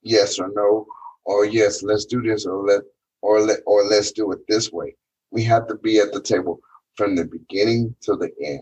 yes 0.03 0.39
or 0.39 0.51
no, 0.55 0.87
or 1.25 1.47
yes, 1.47 1.83
let's 1.83 2.05
do 2.05 2.21
this, 2.21 2.45
or 2.45 2.63
let 2.63 2.83
or 3.23 3.41
let 3.41 3.61
or 3.65 3.85
let's 3.85 4.13
do 4.13 4.33
it 4.33 4.41
this 4.49 4.71
way. 4.71 4.95
We 5.31 5.43
have 5.45 5.67
to 5.69 5.77
be 5.77 5.99
at 5.99 6.13
the 6.13 6.21
table 6.21 6.61
from 6.97 7.17
the 7.17 7.25
beginning 7.25 7.95
to 8.03 8.17
the 8.17 8.31
end. 8.45 8.61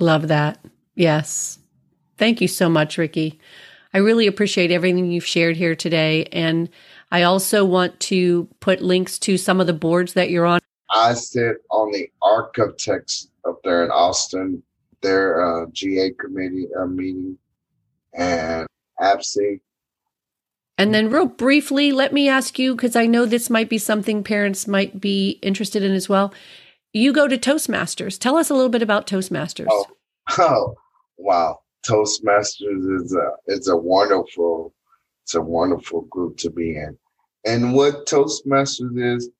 Love 0.00 0.28
that. 0.28 0.58
Yes. 0.96 1.58
Thank 2.16 2.40
you 2.40 2.48
so 2.48 2.68
much, 2.68 2.98
Ricky. 2.98 3.38
I 3.92 3.98
really 3.98 4.26
appreciate 4.26 4.70
everything 4.70 5.10
you've 5.10 5.26
shared 5.26 5.56
here 5.56 5.74
today. 5.74 6.24
And 6.32 6.68
I 7.12 7.22
also 7.22 7.64
want 7.64 7.98
to 8.00 8.48
put 8.60 8.80
links 8.80 9.18
to 9.20 9.36
some 9.36 9.60
of 9.60 9.66
the 9.66 9.72
boards 9.72 10.14
that 10.14 10.30
you're 10.30 10.46
on. 10.46 10.60
I 10.90 11.14
sit 11.14 11.58
on 11.70 11.92
the 11.92 12.08
Arc 12.22 12.58
of 12.58 12.76
Texas 12.76 13.28
up 13.46 13.60
there 13.62 13.84
in 13.84 13.90
Austin, 13.90 14.62
their 15.02 15.44
uh, 15.44 15.66
GA 15.72 16.10
committee 16.12 16.66
uh, 16.78 16.86
meeting, 16.86 17.36
and 18.14 18.66
APSE. 19.00 19.60
And 20.78 20.94
then, 20.94 21.10
real 21.10 21.26
briefly, 21.26 21.92
let 21.92 22.12
me 22.12 22.28
ask 22.28 22.58
you 22.58 22.74
because 22.74 22.96
I 22.96 23.06
know 23.06 23.26
this 23.26 23.50
might 23.50 23.68
be 23.68 23.76
something 23.76 24.24
parents 24.24 24.66
might 24.66 25.00
be 25.00 25.38
interested 25.42 25.82
in 25.82 25.92
as 25.92 26.08
well. 26.08 26.32
You 26.92 27.12
go 27.12 27.28
to 27.28 27.38
Toastmasters. 27.38 28.18
Tell 28.18 28.36
us 28.36 28.50
a 28.50 28.54
little 28.54 28.68
bit 28.68 28.82
about 28.82 29.06
Toastmasters. 29.06 29.68
Oh, 29.70 29.86
oh 30.38 30.74
wow. 31.16 31.60
Toastmasters 31.88 33.02
is 33.02 33.14
a 33.14 33.30
it's 33.46 33.68
a 33.68 33.76
wonderful 33.76 34.74
it's 35.24 35.34
a 35.34 35.40
wonderful 35.40 36.02
group 36.02 36.36
to 36.38 36.50
be 36.50 36.76
in. 36.76 36.98
And 37.46 37.74
what 37.74 38.06
Toastmasters 38.06 39.16
is, 39.16 39.30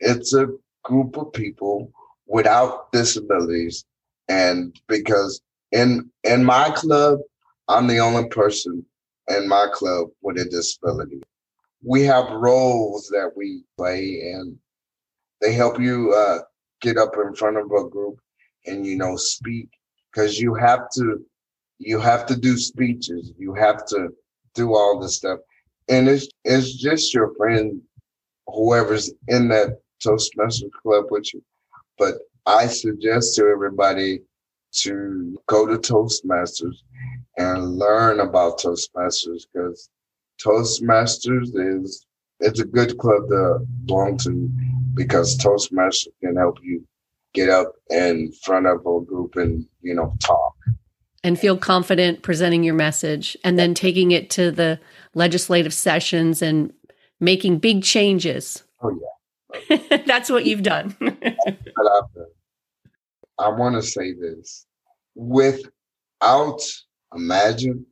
it's 0.00 0.34
a 0.34 0.48
group 0.84 1.16
of 1.16 1.32
people 1.32 1.90
without 2.26 2.92
disabilities. 2.92 3.84
And 4.28 4.78
because 4.86 5.40
in 5.72 6.10
in 6.24 6.44
my 6.44 6.70
club, 6.70 7.20
I'm 7.68 7.86
the 7.86 7.98
only 7.98 8.28
person 8.28 8.84
in 9.28 9.48
my 9.48 9.66
club 9.72 10.08
with 10.22 10.38
a 10.38 10.44
disability. 10.44 11.22
We 11.82 12.02
have 12.04 12.30
roles 12.30 13.08
that 13.08 13.32
we 13.34 13.62
play 13.76 14.32
and 14.34 14.58
they 15.40 15.52
help 15.52 15.80
you 15.80 16.12
uh, 16.12 16.40
get 16.80 16.96
up 16.96 17.14
in 17.16 17.34
front 17.34 17.56
of 17.56 17.66
a 17.66 17.88
group 17.88 18.18
and 18.66 18.86
you 18.86 18.96
know 18.96 19.16
speak. 19.16 19.68
Because 20.12 20.38
you 20.38 20.54
have 20.54 20.90
to 20.94 21.24
you 21.78 22.00
have 22.00 22.26
to 22.26 22.36
do 22.36 22.56
speeches. 22.56 23.32
You 23.38 23.54
have 23.54 23.84
to 23.86 24.08
do 24.54 24.74
all 24.74 24.98
this 24.98 25.16
stuff. 25.16 25.40
And 25.88 26.08
it's 26.08 26.28
it's 26.44 26.74
just 26.74 27.14
your 27.14 27.34
friend 27.34 27.80
whoever's 28.46 29.12
in 29.28 29.48
that 29.48 29.80
toastmasters 30.04 30.72
club 30.82 31.06
with 31.10 31.32
you. 31.34 31.42
But 31.98 32.14
i 32.46 32.66
suggest 32.66 33.36
to 33.36 33.46
everybody 33.46 34.20
to 34.72 35.38
go 35.46 35.66
to 35.66 35.76
toastmasters 35.76 36.76
and 37.36 37.76
learn 37.76 38.20
about 38.20 38.58
toastmasters 38.58 39.42
because 39.52 39.90
toastmasters 40.42 41.50
is 41.54 42.06
it's 42.40 42.60
a 42.60 42.64
good 42.64 42.96
club 42.98 43.28
to 43.28 43.58
belong 43.84 44.16
to 44.18 44.50
because 44.94 45.38
toastmasters 45.38 46.08
can 46.22 46.36
help 46.36 46.58
you 46.62 46.84
get 47.34 47.48
up 47.48 47.72
in 47.90 48.32
front 48.44 48.66
of 48.66 48.80
a 48.80 49.00
group 49.04 49.36
and 49.36 49.66
you 49.82 49.94
know 49.94 50.14
talk 50.20 50.54
and 51.24 51.38
feel 51.38 51.56
confident 51.56 52.22
presenting 52.22 52.62
your 52.62 52.74
message 52.74 53.36
and 53.44 53.58
then 53.58 53.74
taking 53.74 54.12
it 54.12 54.30
to 54.30 54.50
the 54.50 54.80
legislative 55.14 55.74
sessions 55.74 56.42
and 56.42 56.72
making 57.20 57.58
big 57.58 57.82
changes. 57.82 58.62
Oh 58.82 58.90
yeah. 58.90 59.76
That's 60.06 60.30
what 60.30 60.46
you've 60.46 60.62
done. 60.62 60.96
I 63.38 63.48
want 63.48 63.74
to 63.74 63.82
say 63.82 64.12
this. 64.12 64.66
Without 65.14 66.60
Imagine, 67.14 67.86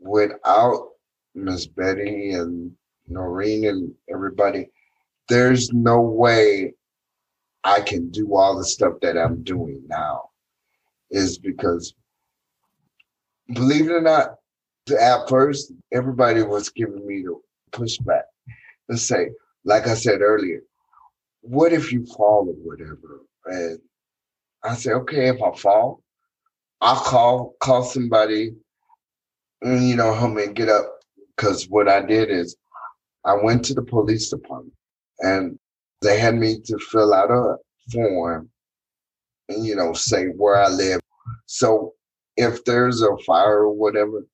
without 0.00 0.90
Miss 1.34 1.66
Betty 1.66 2.30
and 2.32 2.72
Noreen 3.12 3.66
and 3.66 3.92
everybody, 4.10 4.68
there's 5.28 5.72
no 5.72 6.00
way 6.00 6.74
I 7.64 7.80
can 7.80 8.10
do 8.10 8.34
all 8.34 8.56
the 8.56 8.64
stuff 8.64 8.94
that 9.02 9.16
I'm 9.16 9.42
doing 9.42 9.82
now. 9.86 10.30
Is 11.10 11.38
because 11.38 11.94
believe 13.52 13.88
it 13.88 13.92
or 13.92 14.00
not, 14.00 14.36
at 14.98 15.28
first, 15.28 15.72
everybody 15.92 16.42
was 16.42 16.70
giving 16.70 17.06
me 17.06 17.22
the 17.22 17.38
pushback. 17.70 18.22
Let's 18.88 19.02
say, 19.02 19.30
like 19.64 19.86
I 19.86 19.94
said 19.94 20.22
earlier, 20.22 20.62
what 21.42 21.72
if 21.72 21.92
you 21.92 22.06
fall 22.06 22.48
or 22.48 22.54
whatever? 22.54 23.20
And 23.46 23.78
I 24.64 24.74
say, 24.74 24.92
okay, 24.92 25.28
if 25.28 25.42
I 25.42 25.54
fall, 25.56 26.02
I'll 26.80 26.96
call 26.96 27.54
call 27.60 27.84
somebody 27.84 28.54
and 29.62 29.88
you 29.88 29.96
know 29.96 30.12
help 30.14 30.32
me 30.32 30.48
get 30.48 30.68
up. 30.68 30.84
Cause 31.36 31.68
what 31.68 31.88
I 31.88 32.04
did 32.04 32.30
is 32.30 32.56
I 33.24 33.34
went 33.34 33.64
to 33.66 33.74
the 33.74 33.82
police 33.82 34.30
department 34.30 34.74
and 35.20 35.58
they 36.00 36.18
had 36.18 36.34
me 36.34 36.60
to 36.64 36.78
fill 36.78 37.14
out 37.14 37.30
a 37.30 37.56
form 37.92 38.50
and 39.48 39.64
you 39.64 39.76
know 39.76 39.92
say 39.92 40.26
where 40.26 40.56
I 40.56 40.68
live. 40.68 41.00
So 41.46 41.94
if 42.36 42.64
there's 42.64 43.02
a 43.02 43.16
fire 43.18 43.60
or 43.60 43.72
whatever, 43.72 44.26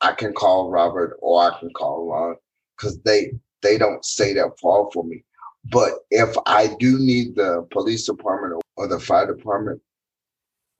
I 0.00 0.12
can 0.12 0.32
call 0.32 0.70
Robert 0.70 1.16
or 1.20 1.42
I 1.42 1.58
can 1.58 1.70
call 1.70 2.08
Ron 2.08 2.36
because 2.76 3.00
they 3.02 3.32
they 3.62 3.78
don't 3.78 4.04
say 4.04 4.32
that 4.34 4.58
far 4.60 4.88
for 4.92 5.04
me. 5.04 5.24
But 5.70 5.92
if 6.10 6.34
I 6.46 6.74
do 6.78 6.98
need 6.98 7.36
the 7.36 7.66
police 7.70 8.06
department 8.06 8.62
or 8.76 8.88
the 8.88 8.98
fire 8.98 9.32
department, 9.32 9.80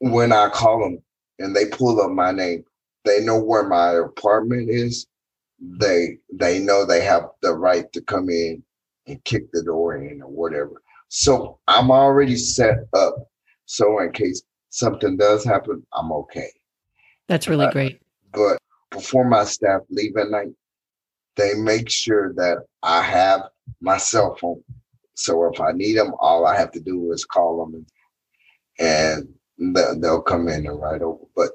when 0.01 0.33
I 0.33 0.49
call 0.49 0.81
them 0.81 0.99
and 1.39 1.55
they 1.55 1.67
pull 1.67 2.01
up 2.01 2.11
my 2.11 2.33
name, 2.33 2.65
they 3.05 3.21
know 3.21 3.39
where 3.39 3.63
my 3.69 3.93
apartment 3.93 4.71
is. 4.71 5.07
They 5.63 6.19
they 6.33 6.59
know 6.59 6.85
they 6.85 7.03
have 7.03 7.29
the 7.41 7.55
right 7.55 7.91
to 7.93 8.01
come 8.01 8.29
in 8.29 8.63
and 9.07 9.23
kick 9.25 9.51
the 9.53 9.63
door 9.63 9.97
in 9.97 10.21
or 10.23 10.29
whatever. 10.29 10.83
So 11.09 11.59
I'm 11.69 11.91
already 11.91 12.37
set 12.37 12.79
up. 12.95 13.15
So 13.67 14.01
in 14.01 14.13
case 14.13 14.43
something 14.71 15.17
does 15.17 15.45
happen, 15.45 15.87
I'm 15.93 16.11
okay. 16.13 16.51
That's 17.29 17.49
really 17.49 17.67
uh, 17.67 17.71
great. 17.71 18.01
But 18.33 18.59
before 18.91 19.25
my 19.25 19.45
staff 19.45 19.83
leave 19.91 20.17
at 20.17 20.31
night, 20.31 20.49
they 21.37 21.55
make 21.55 21.89
sure 21.89 22.33
that 22.35 22.59
I 22.83 23.03
have 23.03 23.43
my 23.81 23.97
cell 23.99 24.35
phone. 24.41 24.63
So 25.15 25.51
if 25.53 25.61
I 25.61 25.73
need 25.73 25.95
them, 25.95 26.15
all 26.19 26.47
I 26.47 26.57
have 26.57 26.73
to 26.73 26.81
do 26.81 27.13
is 27.13 27.25
call 27.25 27.65
them 27.65 27.87
and, 28.79 29.29
and 29.59 30.03
they'll 30.03 30.23
come 30.23 30.49
in 30.49 30.67
and 30.67 30.81
ride 30.81 31.03
over. 31.03 31.25
But 31.37 31.51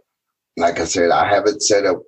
like 0.56 0.80
I 0.80 0.86
said, 0.86 1.12
I 1.12 1.28
have 1.28 1.46
it 1.46 1.62
set 1.62 1.86
up 1.86 2.02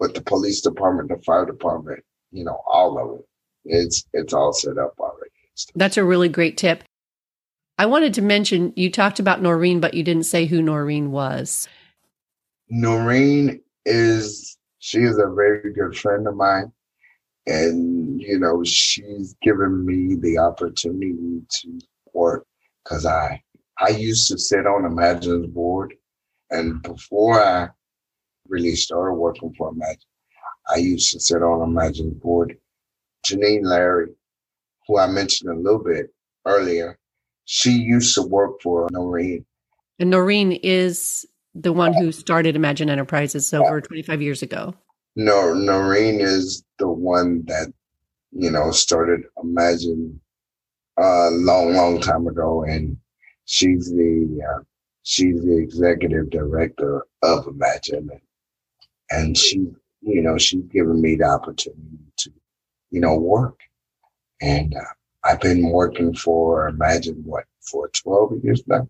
with 0.00 0.14
the 0.14 0.22
police 0.22 0.60
department, 0.60 1.10
the 1.10 1.22
fire 1.24 1.46
department, 1.46 2.02
you 2.32 2.44
know, 2.44 2.60
all 2.66 2.98
of 2.98 3.20
it. 3.20 3.26
It's 3.64 4.04
it's 4.14 4.32
all 4.32 4.52
set 4.52 4.78
up 4.78 4.94
already. 4.98 5.30
That's 5.74 5.98
a 5.98 6.04
really 6.04 6.30
great 6.30 6.56
tip. 6.56 6.82
I 7.78 7.86
wanted 7.86 8.14
to 8.14 8.22
mention 8.22 8.72
you 8.76 8.90
talked 8.90 9.20
about 9.20 9.42
Noreen, 9.42 9.80
but 9.80 9.94
you 9.94 10.02
didn't 10.02 10.24
say 10.24 10.46
who 10.46 10.62
Noreen 10.62 11.12
was. 11.12 11.68
Noreen 12.70 13.60
is 13.84 14.56
she 14.78 15.00
is 15.00 15.18
a 15.18 15.32
very 15.34 15.72
good 15.72 15.96
friend 15.96 16.26
of 16.26 16.36
mine. 16.36 16.72
And, 17.46 18.20
you 18.20 18.38
know, 18.38 18.62
she's 18.64 19.34
given 19.42 19.84
me 19.84 20.14
the 20.14 20.38
opportunity 20.38 21.42
to 21.48 21.80
work 22.14 22.46
because 22.84 23.04
I 23.04 23.42
I 23.78 23.88
used 23.88 24.28
to 24.28 24.38
sit 24.38 24.66
on 24.66 24.84
Imagine's 24.84 25.46
board. 25.48 25.94
And 26.50 26.82
before 26.82 27.42
I 27.42 27.70
really 28.50 28.74
started 28.76 29.14
working 29.14 29.54
for 29.56 29.70
Imagine, 29.70 30.00
I 30.68 30.76
used 30.76 31.12
to 31.12 31.20
sit 31.20 31.42
on 31.42 31.60
Imagine's 31.70 32.14
board. 32.14 32.56
Janine 33.26 33.64
Larry, 33.64 34.08
who 34.86 34.98
I 34.98 35.06
mentioned 35.06 35.50
a 35.50 35.60
little 35.60 35.82
bit 35.82 36.12
earlier, 36.46 36.98
she 37.44 37.70
used 37.70 38.14
to 38.14 38.22
work 38.22 38.60
for 38.62 38.88
Noreen. 38.92 39.44
And 39.98 40.10
Noreen 40.10 40.52
is 40.52 41.26
the 41.54 41.72
one 41.72 41.92
who 41.92 42.12
started 42.12 42.56
Imagine 42.56 42.90
Enterprises 42.90 43.52
over 43.52 43.80
25 43.80 44.22
years 44.22 44.42
ago. 44.42 44.74
No, 45.16 45.52
Noreen 45.52 46.20
is 46.20 46.64
the 46.78 46.88
one 46.88 47.44
that, 47.46 47.72
you 48.32 48.50
know, 48.50 48.70
started 48.70 49.22
Imagine 49.42 50.20
a 50.96 51.30
long, 51.32 51.74
long 51.74 52.00
time 52.00 52.26
ago. 52.26 52.62
And 52.64 52.96
she's 53.44 53.90
the, 53.90 54.40
uh, 54.48 54.62
she's 55.02 55.42
the 55.42 55.58
executive 55.58 56.30
director 56.30 57.04
of 57.22 57.46
Imagine. 57.48 58.08
And, 58.10 58.20
and 59.10 59.36
she, 59.36 59.58
you 60.02 60.22
know, 60.22 60.38
she's 60.38 60.64
given 60.64 61.00
me 61.00 61.16
the 61.16 61.24
opportunity 61.24 61.98
to, 62.18 62.32
you 62.90 63.00
know, 63.00 63.16
work. 63.16 63.58
And 64.40 64.74
uh, 64.74 64.80
I've 65.24 65.40
been 65.40 65.68
working 65.70 66.14
for 66.14 66.68
Imagine 66.68 67.22
what, 67.24 67.44
for 67.60 67.88
12 67.88 68.44
years 68.44 68.62
now. 68.66 68.88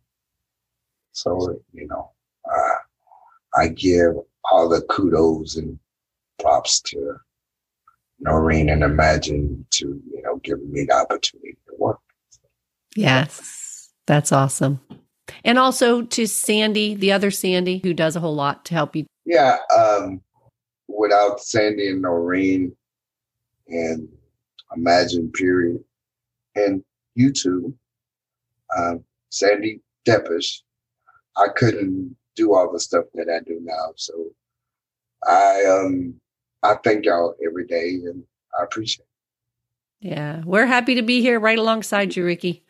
So, 1.13 1.61
you 1.73 1.89
know, 1.89 2.13
uh, 2.51 3.59
I 3.61 3.69
give 3.69 4.15
all 4.51 4.69
the 4.69 4.83
kudos 4.83 5.57
and 5.57 5.79
props 6.39 6.81
to 6.81 7.17
Noreen 8.21 8.69
and 8.69 8.83
Imagine 8.83 9.67
to, 9.71 9.87
you 9.87 10.23
know, 10.23 10.37
giving 10.45 10.71
me 10.71 10.85
the 10.85 10.95
opportunity 10.95 11.57
to 11.67 11.75
work. 11.79 11.99
Yes, 12.95 13.91
that's 14.07 14.33
awesome. 14.33 14.81
And 15.45 15.59
also 15.59 16.03
to 16.03 16.27
Sandy, 16.27 16.95
the 16.95 17.13
other 17.13 17.31
Sandy, 17.31 17.79
who 17.83 17.95
does 17.95 18.17
a 18.17 18.21
whole 18.21 18.35
lot 18.35 18.65
to 18.67 18.75
help 18.75 18.97
you. 18.97 19.07
Yeah, 19.31 19.59
um, 19.73 20.21
without 20.89 21.41
Sandy 21.41 21.91
and 21.91 22.03
Noreen 22.03 22.75
and 23.69 24.09
Imagine 24.75 25.31
Period 25.31 25.85
and 26.57 26.83
you 27.15 27.33
two, 27.33 27.73
um, 28.77 29.05
Sandy 29.29 29.83
Deppish, 30.05 30.63
I 31.37 31.47
couldn't 31.55 32.17
do 32.35 32.57
all 32.57 32.73
the 32.73 32.81
stuff 32.81 33.05
that 33.15 33.29
I 33.29 33.39
do 33.49 33.61
now. 33.63 33.93
So 33.95 34.15
I 35.25 35.65
um 35.65 36.15
I 36.65 36.75
thank 36.83 37.05
y'all 37.05 37.37
every 37.47 37.69
day 37.69 38.01
and 38.05 38.25
I 38.59 38.65
appreciate 38.65 39.05
it. 40.03 40.09
Yeah, 40.09 40.43
we're 40.45 40.67
happy 40.67 40.97
to 40.97 41.03
be 41.03 41.21
here 41.21 41.39
right 41.39 41.59
alongside 41.59 42.17
you, 42.17 42.25
Ricky. 42.25 42.65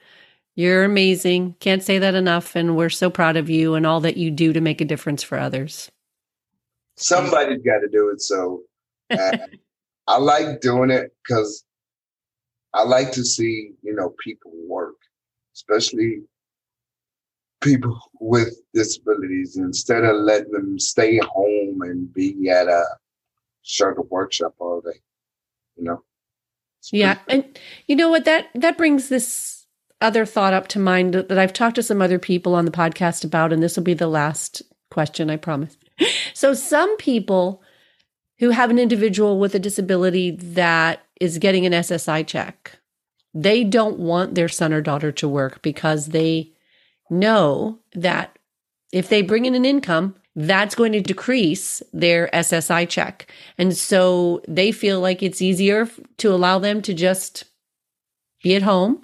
You're 0.56 0.84
amazing. 0.84 1.56
Can't 1.58 1.82
say 1.82 1.98
that 2.00 2.14
enough. 2.14 2.54
And 2.54 2.76
we're 2.76 2.90
so 2.90 3.08
proud 3.08 3.38
of 3.38 3.48
you 3.48 3.76
and 3.76 3.86
all 3.86 4.00
that 4.00 4.18
you 4.18 4.30
do 4.30 4.52
to 4.52 4.60
make 4.60 4.82
a 4.82 4.84
difference 4.84 5.22
for 5.22 5.38
others. 5.38 5.90
Somebody's 7.00 7.62
got 7.62 7.78
to 7.78 7.88
do 7.88 8.10
it. 8.10 8.20
So 8.20 8.62
uh, 9.10 9.36
I 10.06 10.18
like 10.18 10.60
doing 10.60 10.90
it 10.90 11.12
because 11.22 11.64
I 12.74 12.84
like 12.84 13.12
to 13.12 13.24
see, 13.24 13.72
you 13.82 13.94
know, 13.94 14.14
people 14.22 14.52
work, 14.68 14.96
especially 15.54 16.22
people 17.60 17.98
with 18.20 18.54
disabilities, 18.74 19.56
instead 19.56 20.04
of 20.04 20.16
letting 20.16 20.52
them 20.52 20.78
stay 20.78 21.18
home 21.18 21.82
and 21.82 22.12
be 22.12 22.48
at 22.48 22.68
a 22.68 22.84
sugar 23.62 24.02
workshop 24.02 24.54
all 24.58 24.80
day, 24.80 25.00
you 25.76 25.84
know. 25.84 26.02
yeah, 26.92 27.18
and 27.28 27.58
you 27.86 27.96
know 27.96 28.08
what 28.08 28.24
that 28.24 28.48
that 28.54 28.78
brings 28.78 29.08
this 29.08 29.66
other 30.00 30.24
thought 30.24 30.54
up 30.54 30.68
to 30.68 30.78
mind 30.78 31.14
that 31.14 31.38
I've 31.38 31.52
talked 31.52 31.76
to 31.76 31.82
some 31.82 32.00
other 32.00 32.18
people 32.18 32.54
on 32.54 32.64
the 32.64 32.70
podcast 32.70 33.24
about, 33.24 33.52
and 33.52 33.62
this 33.62 33.76
will 33.76 33.84
be 33.84 33.94
the 33.94 34.06
last 34.06 34.62
question, 34.90 35.28
I 35.28 35.36
promise. 35.36 35.76
So 36.34 36.54
some 36.54 36.96
people 36.96 37.62
who 38.38 38.50
have 38.50 38.70
an 38.70 38.78
individual 38.78 39.38
with 39.38 39.54
a 39.54 39.58
disability 39.58 40.30
that 40.30 41.04
is 41.20 41.38
getting 41.38 41.66
an 41.66 41.72
SSI 41.72 42.26
check. 42.26 42.78
They 43.34 43.62
don't 43.62 43.98
want 43.98 44.34
their 44.34 44.48
son 44.48 44.72
or 44.72 44.80
daughter 44.80 45.12
to 45.12 45.28
work 45.28 45.60
because 45.62 46.06
they 46.06 46.52
know 47.10 47.78
that 47.94 48.38
if 48.92 49.08
they 49.08 49.22
bring 49.22 49.44
in 49.44 49.54
an 49.54 49.64
income, 49.64 50.16
that's 50.34 50.74
going 50.74 50.92
to 50.92 51.00
decrease 51.00 51.82
their 51.92 52.28
SSI 52.32 52.88
check. 52.88 53.30
And 53.58 53.76
so 53.76 54.42
they 54.48 54.72
feel 54.72 55.00
like 55.00 55.22
it's 55.22 55.42
easier 55.42 55.88
to 56.18 56.32
allow 56.32 56.58
them 56.58 56.80
to 56.82 56.94
just 56.94 57.44
be 58.42 58.54
at 58.54 58.62
home 58.62 59.02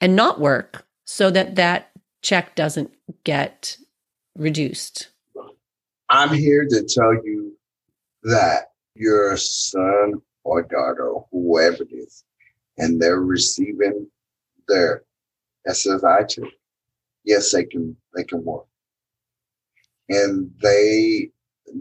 and 0.00 0.14
not 0.14 0.40
work 0.40 0.86
so 1.04 1.30
that 1.30 1.56
that 1.56 1.90
check 2.22 2.54
doesn't 2.54 2.94
get 3.24 3.76
reduced. 4.36 5.08
I'm 6.08 6.32
here 6.32 6.66
to 6.68 6.84
tell 6.84 7.14
you 7.14 7.56
that 8.22 8.70
your 8.94 9.36
son 9.36 10.14
or 10.44 10.62
daughter, 10.62 11.12
whoever 11.32 11.82
it 11.82 11.92
is, 11.92 12.24
and 12.78 13.00
they're 13.00 13.20
receiving 13.20 14.06
their 14.68 15.02
SSI 15.68 16.28
check, 16.28 16.50
yes, 17.24 17.52
they 17.52 17.64
can 17.64 17.96
they 18.14 18.24
can 18.24 18.44
work, 18.44 18.66
and 20.08 20.50
they 20.62 21.30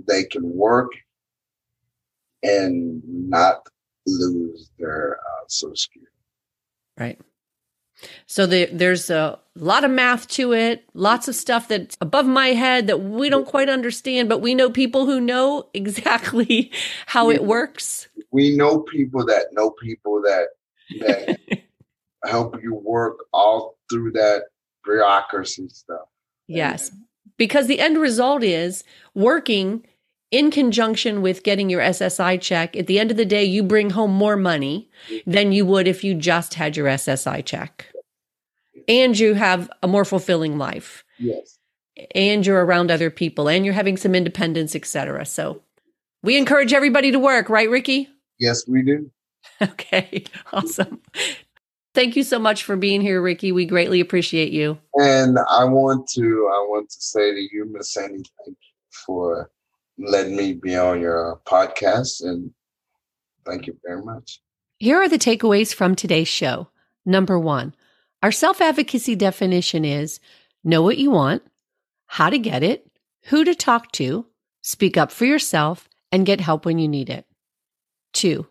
they 0.07 0.23
can 0.23 0.43
work 0.43 0.91
and 2.43 3.01
not 3.05 3.67
lose 4.07 4.71
their 4.77 5.17
uh, 5.17 5.43
Social 5.47 5.75
Security. 5.75 6.11
Right. 6.97 7.19
So 8.27 8.45
the, 8.45 8.65
there's 8.71 9.09
a 9.09 9.39
lot 9.55 9.83
of 9.83 9.91
math 9.91 10.27
to 10.29 10.53
it, 10.53 10.83
lots 10.93 11.27
of 11.27 11.35
stuff 11.35 11.67
that's 11.67 11.97
above 12.01 12.25
my 12.25 12.49
head 12.49 12.87
that 12.87 13.01
we 13.01 13.29
don't 13.29 13.47
quite 13.47 13.69
understand, 13.69 14.29
but 14.29 14.39
we 14.39 14.55
know 14.55 14.69
people 14.69 15.05
who 15.05 15.19
know 15.19 15.69
exactly 15.73 16.71
how 17.05 17.27
we, 17.27 17.35
it 17.35 17.45
works. 17.45 18.07
We 18.31 18.55
know 18.55 18.79
people 18.79 19.25
that 19.25 19.47
know 19.53 19.71
people 19.71 20.21
that 20.21 20.47
that 20.99 21.39
help 22.25 22.61
you 22.61 22.73
work 22.73 23.17
all 23.33 23.77
through 23.89 24.11
that 24.13 24.43
bureaucracy 24.83 25.69
stuff. 25.69 26.07
Yes. 26.47 26.91
Because 27.37 27.67
the 27.67 27.79
end 27.79 27.97
result 27.97 28.43
is 28.43 28.83
working 29.13 29.85
in 30.31 30.51
conjunction 30.51 31.21
with 31.21 31.43
getting 31.43 31.69
your 31.69 31.81
SSI 31.81 32.41
check, 32.41 32.75
at 32.75 32.87
the 32.87 32.99
end 32.99 33.11
of 33.11 33.17
the 33.17 33.25
day, 33.25 33.43
you 33.43 33.63
bring 33.63 33.91
home 33.91 34.11
more 34.11 34.35
money 34.35 34.89
mm-hmm. 35.09 35.31
than 35.31 35.51
you 35.51 35.65
would 35.65 35.87
if 35.87 36.03
you 36.03 36.13
just 36.13 36.55
had 36.55 36.75
your 36.75 36.87
SSI 36.87 37.45
check. 37.45 37.87
And 38.87 39.17
you 39.17 39.33
have 39.33 39.69
a 39.81 39.87
more 39.87 40.05
fulfilling 40.05 40.57
life. 40.57 41.03
Yes. 41.17 41.57
And 42.13 42.45
you're 42.45 42.63
around 42.63 42.91
other 42.91 43.09
people 43.09 43.47
and 43.47 43.65
you're 43.65 43.73
having 43.73 43.97
some 43.97 44.15
independence, 44.15 44.75
etc. 44.75 45.25
So 45.25 45.61
we 46.21 46.37
encourage 46.37 46.73
everybody 46.73 47.11
to 47.11 47.19
work, 47.19 47.49
right, 47.49 47.69
Ricky? 47.69 48.09
Yes, 48.39 48.67
we 48.67 48.81
do. 48.81 49.11
Okay, 49.61 50.25
awesome. 50.53 50.99
Thank 51.93 52.17
you 52.17 52.23
so 52.23 52.39
much 52.39 52.63
for 52.63 52.75
being 52.75 52.99
here, 52.99 53.21
Ricky. 53.21 53.53
We 53.53 53.65
greatly 53.65 54.01
appreciate 54.01 54.51
you. 54.51 54.77
And 54.95 55.37
I 55.49 55.63
want 55.63 56.09
to 56.09 56.49
I 56.51 56.59
want 56.67 56.89
to 56.89 56.97
say 56.99 57.31
to 57.31 57.39
you, 57.39 57.65
Miss 57.71 57.93
Sandy, 57.93 58.23
thank 58.43 58.57
you 58.57 58.75
for 59.05 59.49
letting 59.97 60.35
me 60.35 60.53
be 60.53 60.75
on 60.75 60.99
your 60.99 61.39
podcast 61.45 62.21
and 62.21 62.51
thank 63.45 63.67
you 63.67 63.77
very 63.85 64.03
much. 64.03 64.41
Here 64.77 64.97
are 64.97 65.07
the 65.07 65.17
takeaways 65.17 65.73
from 65.73 65.95
today's 65.95 66.27
show. 66.27 66.67
Number 67.05 67.39
1, 67.39 67.73
our 68.23 68.31
self-advocacy 68.31 69.15
definition 69.15 69.85
is 69.85 70.19
know 70.63 70.81
what 70.81 70.97
you 70.97 71.11
want, 71.11 71.43
how 72.07 72.29
to 72.29 72.39
get 72.39 72.63
it, 72.63 72.89
who 73.25 73.43
to 73.43 73.55
talk 73.55 73.91
to, 73.93 74.25
speak 74.61 74.97
up 74.97 75.11
for 75.11 75.25
yourself, 75.25 75.87
and 76.11 76.25
get 76.25 76.41
help 76.41 76.65
when 76.65 76.79
you 76.79 76.87
need 76.87 77.09
it. 77.09 77.25
2. 78.13 78.47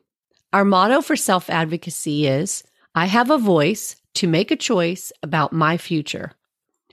Our 0.53 0.64
motto 0.64 1.00
for 1.00 1.16
self 1.16 1.50
advocacy 1.50 2.27
is 2.27 2.62
I 2.94 3.07
have 3.07 3.31
a 3.31 3.38
voice 3.38 3.96
to 4.14 4.29
make 4.29 4.50
a 4.50 4.57
choice 4.57 5.12
about 5.22 5.53
my 5.53 5.77
future. 5.77 6.33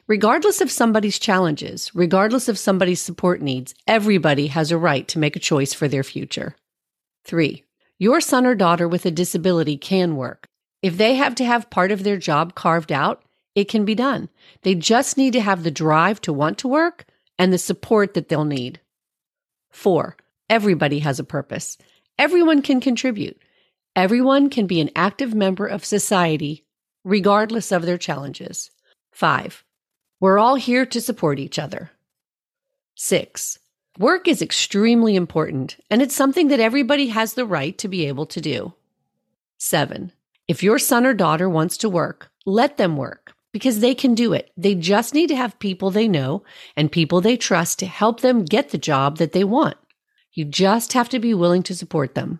Regardless 0.07 0.61
of 0.61 0.71
somebody's 0.71 1.19
challenges, 1.19 1.91
regardless 1.93 2.49
of 2.49 2.57
somebody's 2.57 3.01
support 3.01 3.41
needs, 3.41 3.75
everybody 3.87 4.47
has 4.47 4.71
a 4.71 4.77
right 4.77 5.07
to 5.09 5.19
make 5.19 5.35
a 5.35 5.39
choice 5.39 5.73
for 5.73 5.87
their 5.87 6.03
future. 6.03 6.55
Three, 7.23 7.63
your 7.99 8.19
son 8.19 8.45
or 8.45 8.55
daughter 8.55 8.87
with 8.87 9.05
a 9.05 9.11
disability 9.11 9.77
can 9.77 10.15
work. 10.15 10.47
If 10.81 10.97
they 10.97 11.15
have 11.15 11.35
to 11.35 11.45
have 11.45 11.69
part 11.69 11.91
of 11.91 12.03
their 12.03 12.17
job 12.17 12.55
carved 12.55 12.91
out, 12.91 13.23
it 13.53 13.65
can 13.65 13.85
be 13.85 13.95
done. 13.95 14.29
They 14.63 14.75
just 14.75 15.17
need 15.17 15.33
to 15.33 15.41
have 15.41 15.63
the 15.63 15.71
drive 15.71 16.21
to 16.21 16.33
want 16.33 16.57
to 16.59 16.67
work 16.67 17.05
and 17.37 17.51
the 17.51 17.57
support 17.57 18.13
that 18.13 18.29
they'll 18.29 18.45
need. 18.45 18.79
Four, 19.69 20.17
everybody 20.49 20.99
has 20.99 21.19
a 21.19 21.23
purpose. 21.23 21.77
Everyone 22.17 22.61
can 22.61 22.79
contribute. 22.81 23.41
Everyone 23.95 24.49
can 24.49 24.67
be 24.67 24.79
an 24.79 24.89
active 24.95 25.33
member 25.33 25.67
of 25.67 25.83
society, 25.83 26.65
regardless 27.03 27.71
of 27.71 27.83
their 27.83 27.97
challenges. 27.97 28.71
Five, 29.11 29.63
we're 30.19 30.39
all 30.39 30.55
here 30.55 30.85
to 30.85 31.01
support 31.01 31.39
each 31.39 31.59
other. 31.59 31.91
Six, 32.95 33.59
work 33.97 34.27
is 34.27 34.41
extremely 34.41 35.15
important, 35.15 35.77
and 35.89 36.01
it's 36.01 36.15
something 36.15 36.47
that 36.49 36.59
everybody 36.59 37.07
has 37.07 37.33
the 37.33 37.45
right 37.45 37.77
to 37.79 37.87
be 37.87 38.05
able 38.05 38.25
to 38.27 38.39
do. 38.39 38.73
Seven, 39.57 40.13
if 40.47 40.63
your 40.63 40.79
son 40.79 41.05
or 41.05 41.13
daughter 41.13 41.49
wants 41.49 41.77
to 41.77 41.89
work, 41.89 42.29
let 42.45 42.77
them 42.77 42.97
work 42.97 43.33
because 43.53 43.79
they 43.79 43.93
can 43.93 44.15
do 44.15 44.33
it. 44.33 44.51
They 44.57 44.75
just 44.75 45.13
need 45.13 45.27
to 45.27 45.35
have 45.35 45.59
people 45.59 45.91
they 45.91 46.07
know 46.07 46.43
and 46.75 46.91
people 46.91 47.21
they 47.21 47.37
trust 47.37 47.79
to 47.79 47.85
help 47.85 48.21
them 48.21 48.45
get 48.45 48.69
the 48.69 48.77
job 48.77 49.17
that 49.17 49.33
they 49.33 49.43
want. 49.43 49.77
You 50.33 50.45
just 50.45 50.93
have 50.93 51.09
to 51.09 51.19
be 51.19 51.33
willing 51.33 51.63
to 51.63 51.75
support 51.75 52.15
them. 52.15 52.39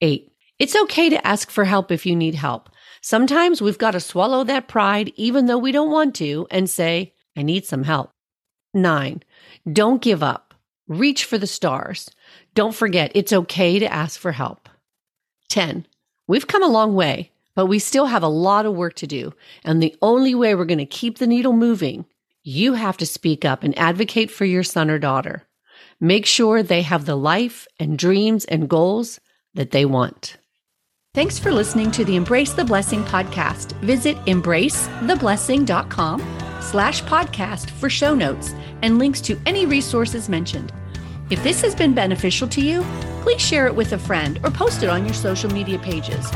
Eight, 0.00 0.32
it's 0.58 0.76
okay 0.76 1.10
to 1.10 1.26
ask 1.26 1.50
for 1.50 1.64
help 1.64 1.90
if 1.92 2.06
you 2.06 2.16
need 2.16 2.34
help. 2.34 2.70
Sometimes 3.02 3.60
we've 3.60 3.78
got 3.78 3.90
to 3.90 4.00
swallow 4.00 4.44
that 4.44 4.68
pride, 4.68 5.12
even 5.16 5.46
though 5.46 5.58
we 5.58 5.72
don't 5.72 5.90
want 5.90 6.14
to, 6.16 6.46
and 6.50 6.70
say, 6.70 7.12
I 7.36 7.42
need 7.42 7.66
some 7.66 7.84
help. 7.84 8.10
Nine, 8.72 9.22
don't 9.70 10.00
give 10.00 10.22
up. 10.22 10.54
Reach 10.88 11.24
for 11.24 11.38
the 11.38 11.46
stars. 11.46 12.10
Don't 12.54 12.74
forget, 12.74 13.12
it's 13.14 13.32
okay 13.32 13.78
to 13.78 13.92
ask 13.92 14.18
for 14.18 14.32
help. 14.32 14.68
10. 15.50 15.86
We've 16.26 16.46
come 16.46 16.62
a 16.62 16.68
long 16.68 16.94
way, 16.94 17.32
but 17.54 17.66
we 17.66 17.78
still 17.78 18.06
have 18.06 18.22
a 18.22 18.28
lot 18.28 18.64
of 18.66 18.74
work 18.74 18.94
to 18.96 19.06
do. 19.06 19.34
And 19.64 19.82
the 19.82 19.94
only 20.00 20.34
way 20.34 20.54
we're 20.54 20.64
going 20.64 20.78
to 20.78 20.86
keep 20.86 21.18
the 21.18 21.26
needle 21.26 21.52
moving, 21.52 22.06
you 22.42 22.74
have 22.74 22.96
to 22.98 23.06
speak 23.06 23.44
up 23.44 23.62
and 23.62 23.78
advocate 23.78 24.30
for 24.30 24.44
your 24.44 24.62
son 24.62 24.90
or 24.90 24.98
daughter. 24.98 25.42
Make 26.00 26.26
sure 26.26 26.62
they 26.62 26.82
have 26.82 27.06
the 27.06 27.16
life 27.16 27.66
and 27.78 27.98
dreams 27.98 28.44
and 28.44 28.68
goals 28.68 29.20
that 29.54 29.70
they 29.70 29.84
want. 29.84 30.36
Thanks 31.14 31.38
for 31.38 31.52
listening 31.52 31.90
to 31.92 32.04
the 32.04 32.16
Embrace 32.16 32.52
the 32.54 32.64
Blessing 32.64 33.04
podcast. 33.04 33.72
Visit 33.80 34.16
embracetheblessing.com 34.26 36.20
slash 36.60 37.02
podcast 37.04 37.70
for 37.70 37.88
show 37.88 38.14
notes 38.14 38.52
and 38.82 38.98
links 38.98 39.20
to 39.20 39.38
any 39.46 39.64
resources 39.64 40.28
mentioned. 40.28 40.72
If 41.30 41.42
this 41.42 41.62
has 41.62 41.74
been 41.74 41.94
beneficial 41.94 42.46
to 42.48 42.60
you, 42.60 42.84
please 43.22 43.40
share 43.40 43.66
it 43.66 43.74
with 43.74 43.92
a 43.92 43.98
friend 43.98 44.38
or 44.44 44.50
post 44.50 44.82
it 44.82 44.90
on 44.90 45.06
your 45.06 45.14
social 45.14 45.50
media 45.50 45.78
pages. 45.78 46.30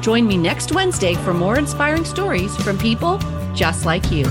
Join 0.00 0.26
me 0.26 0.38
next 0.38 0.72
Wednesday 0.72 1.14
for 1.14 1.34
more 1.34 1.58
inspiring 1.58 2.06
stories 2.06 2.56
from 2.56 2.78
people 2.78 3.18
just 3.54 3.84
like 3.84 4.10
you. 4.10 4.24